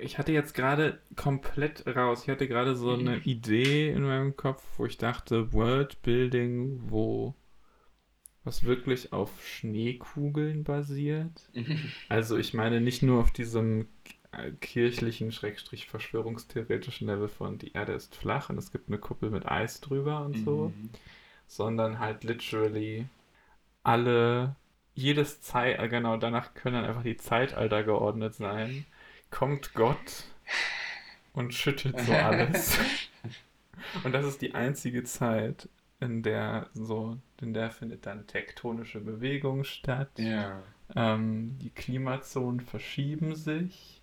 [0.00, 2.22] Ich hatte jetzt gerade komplett raus.
[2.22, 7.34] Ich hatte gerade so eine Idee in meinem Kopf, wo ich dachte, Worldbuilding, wo
[8.44, 11.50] was wirklich auf Schneekugeln basiert.
[12.08, 13.88] Also ich meine nicht nur auf diesem
[14.60, 19.46] kirchlichen, schrägstrich verschwörungstheoretischen Level von die Erde ist flach und es gibt eine Kuppel mit
[19.46, 20.90] Eis drüber und so, Mhm.
[21.46, 23.08] sondern halt literally
[23.84, 24.56] alle,
[24.94, 28.86] jedes Zeit, äh, genau, danach können dann einfach die Zeitalter geordnet sein.
[29.30, 30.24] Kommt Gott
[31.32, 32.78] und schüttelt so alles.
[34.04, 35.68] Und das ist die einzige Zeit,
[36.00, 40.10] in der so, in der findet dann tektonische Bewegung statt.
[40.18, 40.62] Ja.
[40.94, 44.01] Ähm, die Klimazonen verschieben sich.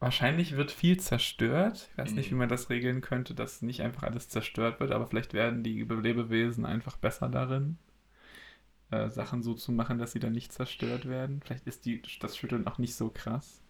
[0.00, 1.88] Wahrscheinlich wird viel zerstört.
[1.92, 2.40] Ich weiß nicht, wie Mhm.
[2.40, 6.64] man das regeln könnte, dass nicht einfach alles zerstört wird, aber vielleicht werden die Lebewesen
[6.66, 7.78] einfach besser darin,
[8.90, 11.40] äh, Sachen so zu machen, dass sie dann nicht zerstört werden.
[11.44, 13.60] Vielleicht ist die, das Schütteln auch nicht so krass.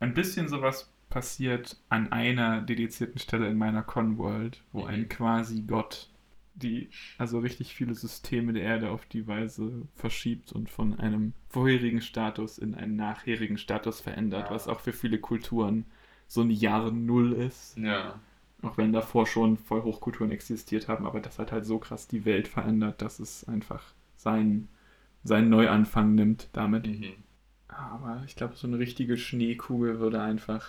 [0.00, 4.86] Ein bisschen sowas passiert an einer dedizierten Stelle in meiner Con-World, wo Mhm.
[4.86, 6.08] ein quasi Gott
[6.56, 6.88] die,
[7.18, 12.58] also richtig viele Systeme der Erde auf die Weise verschiebt und von einem vorherigen Status
[12.58, 14.54] in einen nachherigen Status verändert, Ja.
[14.54, 15.84] was auch für viele Kulturen
[16.26, 17.76] so ein Jahr Null ist.
[17.76, 18.18] Ja.
[18.62, 22.24] Auch wenn davor schon voll Hochkulturen existiert haben, aber das hat halt so krass die
[22.24, 23.84] Welt verändert, dass es einfach
[24.16, 24.68] seinen,
[25.24, 26.86] seinen Neuanfang nimmt damit.
[26.86, 27.12] Mhm.
[27.68, 30.66] Aber ich glaube, so eine richtige Schneekugel würde einfach,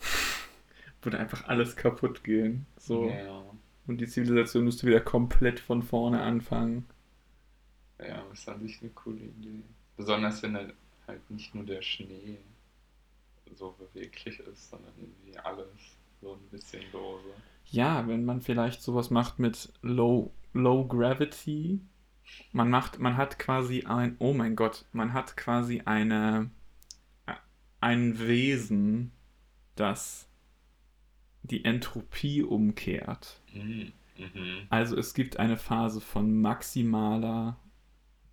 [1.02, 2.66] würde einfach alles kaputt gehen.
[2.76, 3.08] So.
[3.08, 3.42] Ja.
[3.86, 6.86] Und die Zivilisation müsste wieder komplett von vorne anfangen.
[7.98, 9.62] Ja, das ist an sich eine coole Idee.
[9.96, 10.74] Besonders wenn halt,
[11.06, 12.38] halt nicht nur der Schnee
[13.54, 15.66] so beweglich ist, sondern irgendwie alles
[16.20, 17.28] so ein bisschen lose.
[17.66, 21.80] Ja, wenn man vielleicht sowas macht mit Low, Low Gravity.
[22.52, 26.50] Man macht, man hat quasi ein, oh mein Gott, man hat quasi eine,
[27.80, 29.12] ein Wesen,
[29.74, 30.28] das
[31.42, 33.40] die Entropie umkehrt.
[33.54, 33.92] Mhm.
[34.18, 34.66] Mhm.
[34.68, 37.56] Also es gibt eine Phase von maximaler,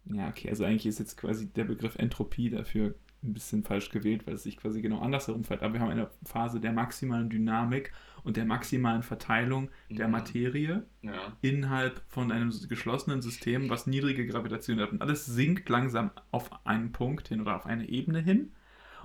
[0.06, 4.26] ja, okay, also eigentlich ist jetzt quasi der Begriff Entropie dafür ein bisschen falsch gewählt,
[4.26, 5.62] weil es sich quasi genau andersherum fällt.
[5.62, 7.92] Aber wir haben eine Phase der maximalen Dynamik
[8.24, 10.12] und der maximalen Verteilung der Mhm.
[10.14, 11.34] Materie Ja.
[11.42, 14.92] innerhalb von einem geschlossenen System, was niedrige Gravitation hat.
[14.92, 18.54] Und alles sinkt langsam auf einen Punkt hin oder auf eine Ebene hin.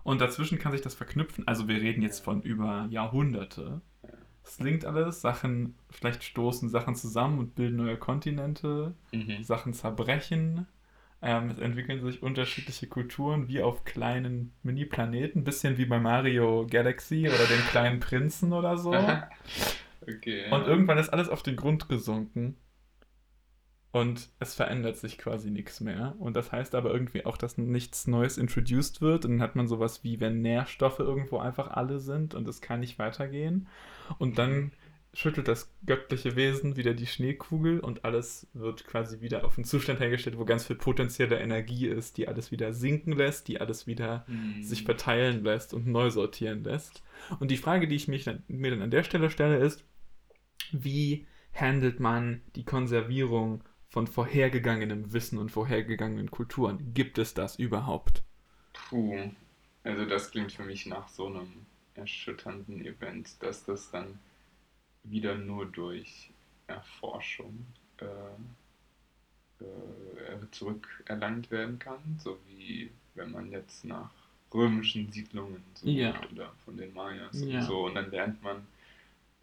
[0.04, 1.48] Und dazwischen kann sich das verknüpfen.
[1.48, 3.80] Also wir reden jetzt von über Jahrhunderte.
[4.02, 4.08] Ja.
[4.44, 9.42] Es sinkt alles, Sachen, vielleicht stoßen Sachen zusammen und bilden neue Kontinente, Mhm.
[9.42, 10.66] Sachen zerbrechen.
[11.22, 17.26] Ähm, es entwickeln sich unterschiedliche Kulturen, wie auf kleinen Mini-Planeten, bisschen wie bei Mario Galaxy
[17.26, 18.90] oder den kleinen Prinzen oder so.
[20.02, 20.50] okay.
[20.50, 20.66] Und ja.
[20.66, 22.58] irgendwann ist alles auf den Grund gesunken.
[23.94, 26.16] Und es verändert sich quasi nichts mehr.
[26.18, 29.24] Und das heißt aber irgendwie auch, dass nichts Neues introduced wird.
[29.24, 32.80] Und dann hat man sowas wie, wenn Nährstoffe irgendwo einfach alle sind und es kann
[32.80, 33.68] nicht weitergehen.
[34.18, 34.72] Und dann
[35.12, 40.00] schüttelt das göttliche Wesen wieder die Schneekugel und alles wird quasi wieder auf einen Zustand
[40.00, 44.24] hergestellt, wo ganz viel potenzielle Energie ist, die alles wieder sinken lässt, die alles wieder
[44.26, 44.60] Mhm.
[44.64, 47.04] sich verteilen lässt und neu sortieren lässt.
[47.38, 49.84] Und die Frage, die ich mich dann, mir dann an der Stelle stelle, ist,
[50.72, 53.62] wie handelt man die Konservierung
[53.94, 56.92] von vorhergegangenem Wissen und vorhergegangenen Kulturen?
[56.94, 58.24] Gibt es das überhaupt?
[58.72, 59.30] Puh,
[59.84, 61.64] also das klingt für mich nach so einem
[61.94, 64.18] erschütternden Event, dass das dann
[65.04, 66.30] wieder nur durch
[66.66, 67.66] Erforschung
[67.98, 68.04] äh,
[69.64, 74.10] äh, zurückerlangt werden kann, so wie wenn man jetzt nach
[74.52, 76.20] römischen Siedlungen sucht Ja.
[76.32, 77.60] oder von den Mayas Ja.
[77.60, 78.66] und so und dann lernt man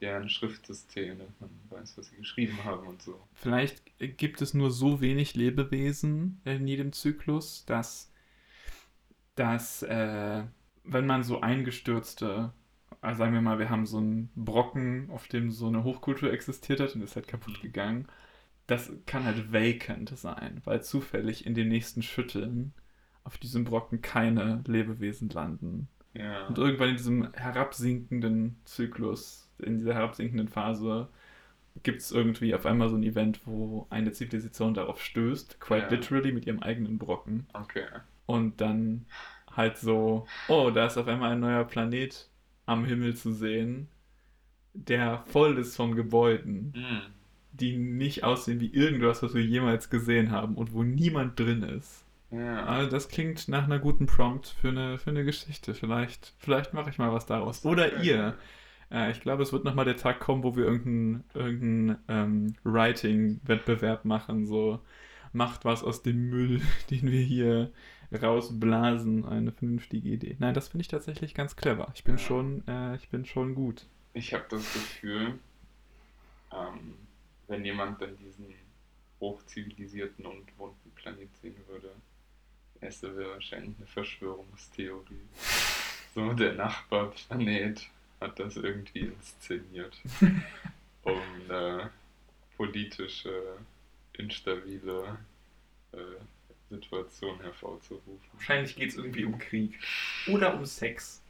[0.01, 3.21] deren Schriftsystem, dass man weiß, was sie geschrieben haben und so.
[3.33, 8.11] Vielleicht gibt es nur so wenig Lebewesen in jedem Zyklus, dass,
[9.35, 10.43] dass äh,
[10.83, 12.53] wenn man so eingestürzte,
[13.01, 16.79] also sagen wir mal, wir haben so einen Brocken, auf dem so eine Hochkultur existiert
[16.79, 17.61] hat und ist halt kaputt Mhm.
[17.61, 18.07] gegangen,
[18.67, 22.73] das kann halt vacant sein, weil zufällig in den nächsten Schütteln
[23.23, 25.89] auf diesem Brocken keine Lebewesen landen.
[26.13, 26.47] Ja.
[26.47, 31.07] Und irgendwann in diesem herabsinkenden Zyklus, in dieser herabsinkenden Phase,
[31.83, 35.89] gibt es irgendwie auf einmal so ein Event, wo eine Zivilisation darauf stößt, quite Ja.
[35.91, 37.47] literally mit ihrem eigenen Brocken.
[37.53, 37.85] Okay.
[38.25, 39.05] Und dann
[39.55, 42.27] halt so, oh, da ist auf einmal ein neuer Planet
[42.65, 43.87] am Himmel zu sehen,
[44.73, 47.01] der voll ist von Gebäuden, Mhm.
[47.53, 52.05] die nicht aussehen wie irgendwas, was wir jemals gesehen haben und wo niemand drin ist.
[52.31, 52.65] Ja.
[52.65, 55.73] Also das klingt nach einer guten Prompt für eine, für eine Geschichte.
[55.73, 57.65] Vielleicht, vielleicht mache ich mal was daraus.
[57.65, 58.35] Oder ihr.
[58.91, 64.05] Äh, ich glaube, es wird nochmal der Tag kommen, wo wir irgendeinen irgendein, ähm, Writing-Wettbewerb
[64.05, 64.45] machen.
[64.45, 64.79] So,
[65.33, 67.71] macht was aus dem Müll, den wir hier
[68.13, 69.25] rausblasen.
[69.25, 70.35] Eine vernünftige Idee.
[70.39, 71.91] Nein, das finde ich tatsächlich ganz clever.
[71.95, 72.19] Ich bin Ja.
[72.19, 73.85] schon, äh, ich bin schon gut.
[74.13, 75.39] Ich habe das Gefühl,
[76.53, 76.95] ähm,
[77.47, 78.53] wenn jemand dann diesen
[79.21, 81.91] hochzivilisierten und bunten Planet sehen würde.
[82.81, 85.21] Erste wäre wahrscheinlich eine Verschwörungstheorie.
[86.15, 87.87] So, der Nachbarplanet
[88.21, 89.99] hat das irgendwie inszeniert,
[91.03, 91.89] um eine
[92.55, 93.57] politische,
[94.13, 95.17] instabile
[95.91, 95.97] äh,
[96.69, 98.29] Situation hervorzurufen.
[98.33, 99.77] Wahrscheinlich geht es irgendwie um Krieg
[100.27, 101.21] oder um Sex.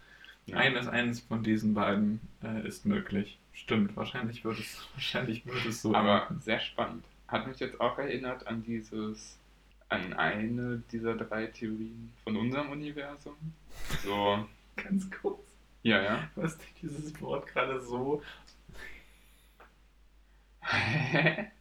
[0.45, 0.57] Ja.
[0.57, 3.39] Eines, eines von diesen beiden äh, ist möglich.
[3.53, 5.95] Stimmt, wahrscheinlich wird es, wahrscheinlich wird es so.
[5.95, 6.41] Aber enden.
[6.41, 7.05] sehr spannend.
[7.27, 9.37] Hat mich jetzt auch erinnert an dieses,
[9.87, 13.35] an eine dieser drei Theorien von unserem Universum.
[14.03, 14.45] So.
[14.75, 15.50] Ganz kurz.
[15.83, 16.29] Ja, ja.
[16.35, 18.21] Was dieses Wort gerade so.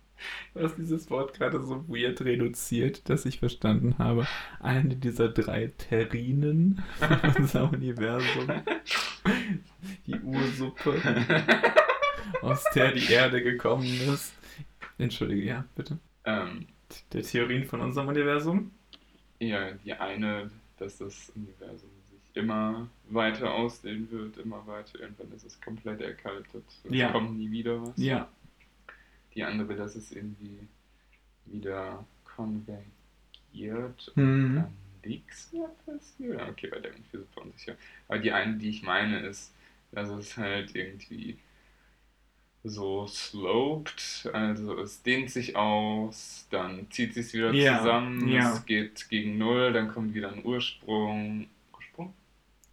[0.55, 4.27] Hast dieses Wort gerade so weird reduziert, dass ich verstanden habe.
[4.59, 8.51] Eine dieser drei Terrinen von unserem Universum.
[10.07, 11.01] Die Ursuppe,
[12.43, 14.35] aus der die Erde gekommen ist.
[14.99, 15.99] Entschuldige, ja, bitte.
[16.25, 16.67] Ähm,
[17.13, 18.73] der Theorien von unserem Universum?
[19.39, 25.01] Ja, die eine, dass das Universum sich immer weiter ausdehnen wird, immer weiter.
[25.01, 26.65] Irgendwann ist es komplett erkaltet.
[26.85, 27.11] Es ja.
[27.13, 27.93] kommt nie wieder was.
[27.97, 28.29] Ja.
[29.35, 30.67] Die andere, dass es irgendwie
[31.47, 34.45] wieder konvergiert Mhm.
[34.45, 34.73] und dann
[35.05, 36.41] nichts mehr passiert.
[36.49, 37.77] Okay, bei der bin ich super unsicher.
[38.09, 39.53] Aber die eine, die ich meine, ist,
[39.93, 41.37] dass es halt irgendwie
[42.63, 48.53] so sloped, also es dehnt sich aus, dann zieht sich wieder Ja, zusammen, ja.
[48.53, 50.45] es geht gegen Null, dann kommt wieder ein.
[50.45, 51.49] Ursprung?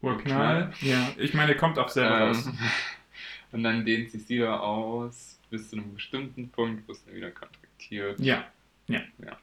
[0.02, 0.74] Urknall?
[0.82, 2.46] Ja, ich meine, kommt auch selber raus.
[2.46, 2.58] Ähm,
[3.52, 7.32] und dann dehnt sich wieder aus bis zu einem bestimmten Punkt, wo es dann wieder
[7.32, 8.20] kontraktiert.
[8.20, 8.46] Ja,
[8.88, 9.02] ja.
[9.18, 9.38] Ja.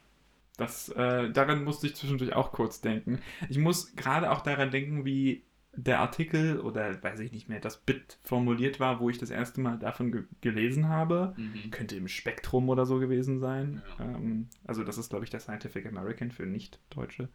[0.56, 3.20] Das, äh, daran musste ich zwischendurch auch kurz denken.
[3.48, 5.42] Ich muss gerade auch daran denken, wie
[5.76, 9.60] der Artikel oder weiß ich nicht mehr, das Bit formuliert war, wo ich das erste
[9.60, 11.34] Mal davon ge gelesen habe.
[11.36, 11.70] Mhm.
[11.72, 13.82] Könnte im Spektrum oder so gewesen sein.
[13.98, 14.04] Ja.
[14.04, 17.28] Ähm, also das ist, glaube ich, der Scientific American für Nicht-Deutsche.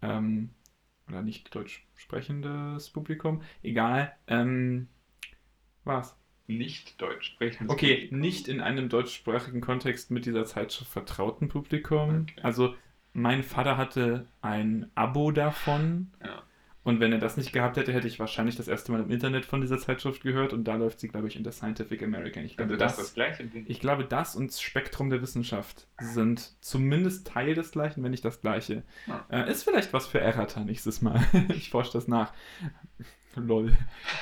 [0.00, 0.50] Ähm,
[1.08, 3.42] oder nicht deutsch sprechendes Publikum.
[3.62, 4.14] Egal.
[4.26, 4.88] Ähm,
[5.84, 6.16] was?
[6.48, 7.68] Nicht Deutsch sprechen.
[7.68, 12.22] Okay, nicht in einem deutschsprachigen Kontext mit dieser Zeitschrift vertrauten Publikum.
[12.22, 12.40] Okay.
[12.42, 12.74] Also
[13.12, 16.12] mein Vater hatte ein Abo davon.
[16.22, 16.42] Ja.
[16.86, 19.44] Und wenn er das nicht gehabt hätte, hätte ich wahrscheinlich das erste Mal im Internet
[19.44, 20.52] von dieser Zeitschrift gehört.
[20.52, 22.44] Und da läuft sie, glaube ich, in der Scientific American.
[22.44, 23.64] Ich glaube, Also das das, das gleiche Ding.
[23.66, 28.24] ich glaube, das und das Spektrum der Wissenschaft sind zumindest Teil des Gleichen, wenn nicht
[28.24, 28.84] das Gleiche.
[29.08, 29.26] Ja.
[29.30, 31.20] Äh, ist vielleicht was für Errata nächstes Mal.
[31.48, 32.32] ich forsche das nach.
[33.34, 33.76] Lol.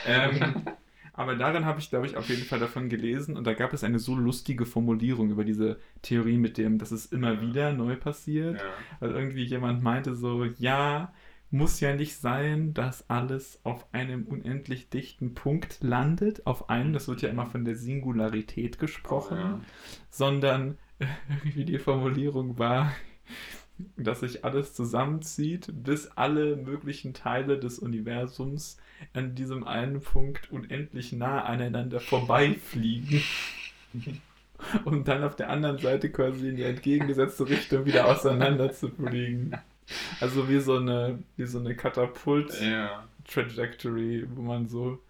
[0.06, 0.64] Ähm,
[1.12, 3.84] aber darin habe ich, glaube ich, auf jeden Fall davon gelesen und da gab es
[3.84, 8.58] eine so lustige Formulierung über diese Theorie mit dem, dass es immer wieder neu passiert.
[8.58, 8.66] ja.
[9.00, 11.12] Weil irgendwie jemand meinte so, ja,
[11.55, 17.07] muss ja nicht sein, dass alles auf einem unendlich dichten Punkt landet, auf einen, das
[17.07, 19.61] wird ja immer von der Singularität gesprochen, Ja.
[20.11, 20.78] sondern
[21.28, 22.92] irgendwie die Formulierung war,
[23.96, 28.76] dass sich alles zusammenzieht, bis alle möglichen Teile des Universums
[29.12, 33.22] an diesem einen Punkt unendlich nah aneinander vorbeifliegen.
[34.84, 39.52] Um dann auf der anderen Seite quasi in die entgegengesetzte Richtung wieder auseinander zu fliegen.
[40.20, 45.01] Also wie so eine, wie so eine Katapult-Trajectory, wo man so,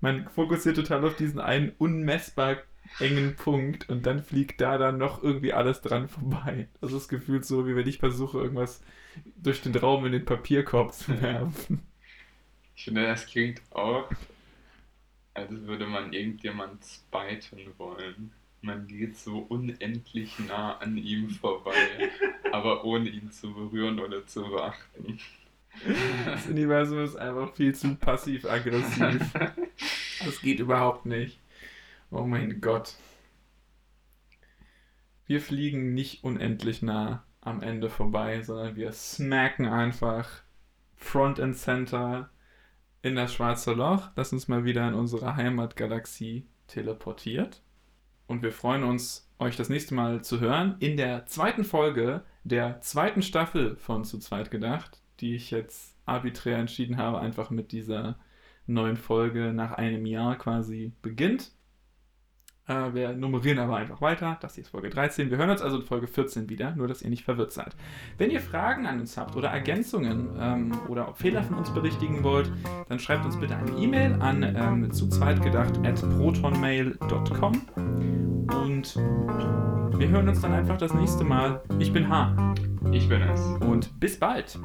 [0.00, 2.58] man fokussiert total auf diesen einen unmessbar
[3.00, 6.68] engen Punkt und dann fliegt da dann noch irgendwie alles dran vorbei.
[6.80, 8.82] Das ist gefühlt so, wie wenn ich versuche, irgendwas
[9.36, 11.82] durch den Raum in den Papierkorb zu werfen.
[12.74, 14.10] Ich finde, das klingt auch,
[15.34, 18.32] als würde man irgendjemand spiten wollen.
[18.60, 22.10] Man geht so unendlich nah an ihm vorbei,
[22.52, 25.18] aber ohne ihn zu berühren oder zu beachten.
[26.24, 29.22] Das Universum ist einfach viel zu passiv-aggressiv.
[30.24, 31.38] Das geht überhaupt nicht.
[32.10, 32.96] Oh mein Gott.
[35.26, 40.28] Wir fliegen nicht unendlich nah am Ende vorbei, sondern wir smacken einfach
[40.96, 42.30] Front and Center
[43.02, 47.62] in das schwarze Loch, das uns mal wieder in unsere Heimatgalaxie teleportiert.
[48.28, 52.80] Und wir freuen uns, euch das nächste Mal zu hören in der zweiten Folge der
[52.82, 58.18] zweiten Staffel von Zu zweit gedacht, die ich jetzt arbiträr entschieden habe, einfach mit dieser
[58.66, 61.52] neuen Folge nach einem Jahr quasi beginnt.
[62.68, 64.36] Äh, wir nummerieren aber einfach weiter.
[64.40, 65.30] Das hier ist Folge 13.
[65.30, 67.74] Wir hören uns also in Folge 14 wieder, nur dass ihr nicht verwirrt seid.
[68.18, 72.52] Wenn ihr Fragen an uns habt oder Ergänzungen ähm, oder Fehler von uns berichtigen wollt,
[72.88, 74.88] dann schreibt uns bitte eine E-Mail an ähm,
[76.18, 77.62] protonmail.com
[78.64, 78.96] und
[79.98, 81.62] wir hören uns dann einfach das nächste Mal.
[81.78, 82.54] Ich bin H
[82.92, 83.40] Ich bin es.
[83.66, 84.58] und bis bald.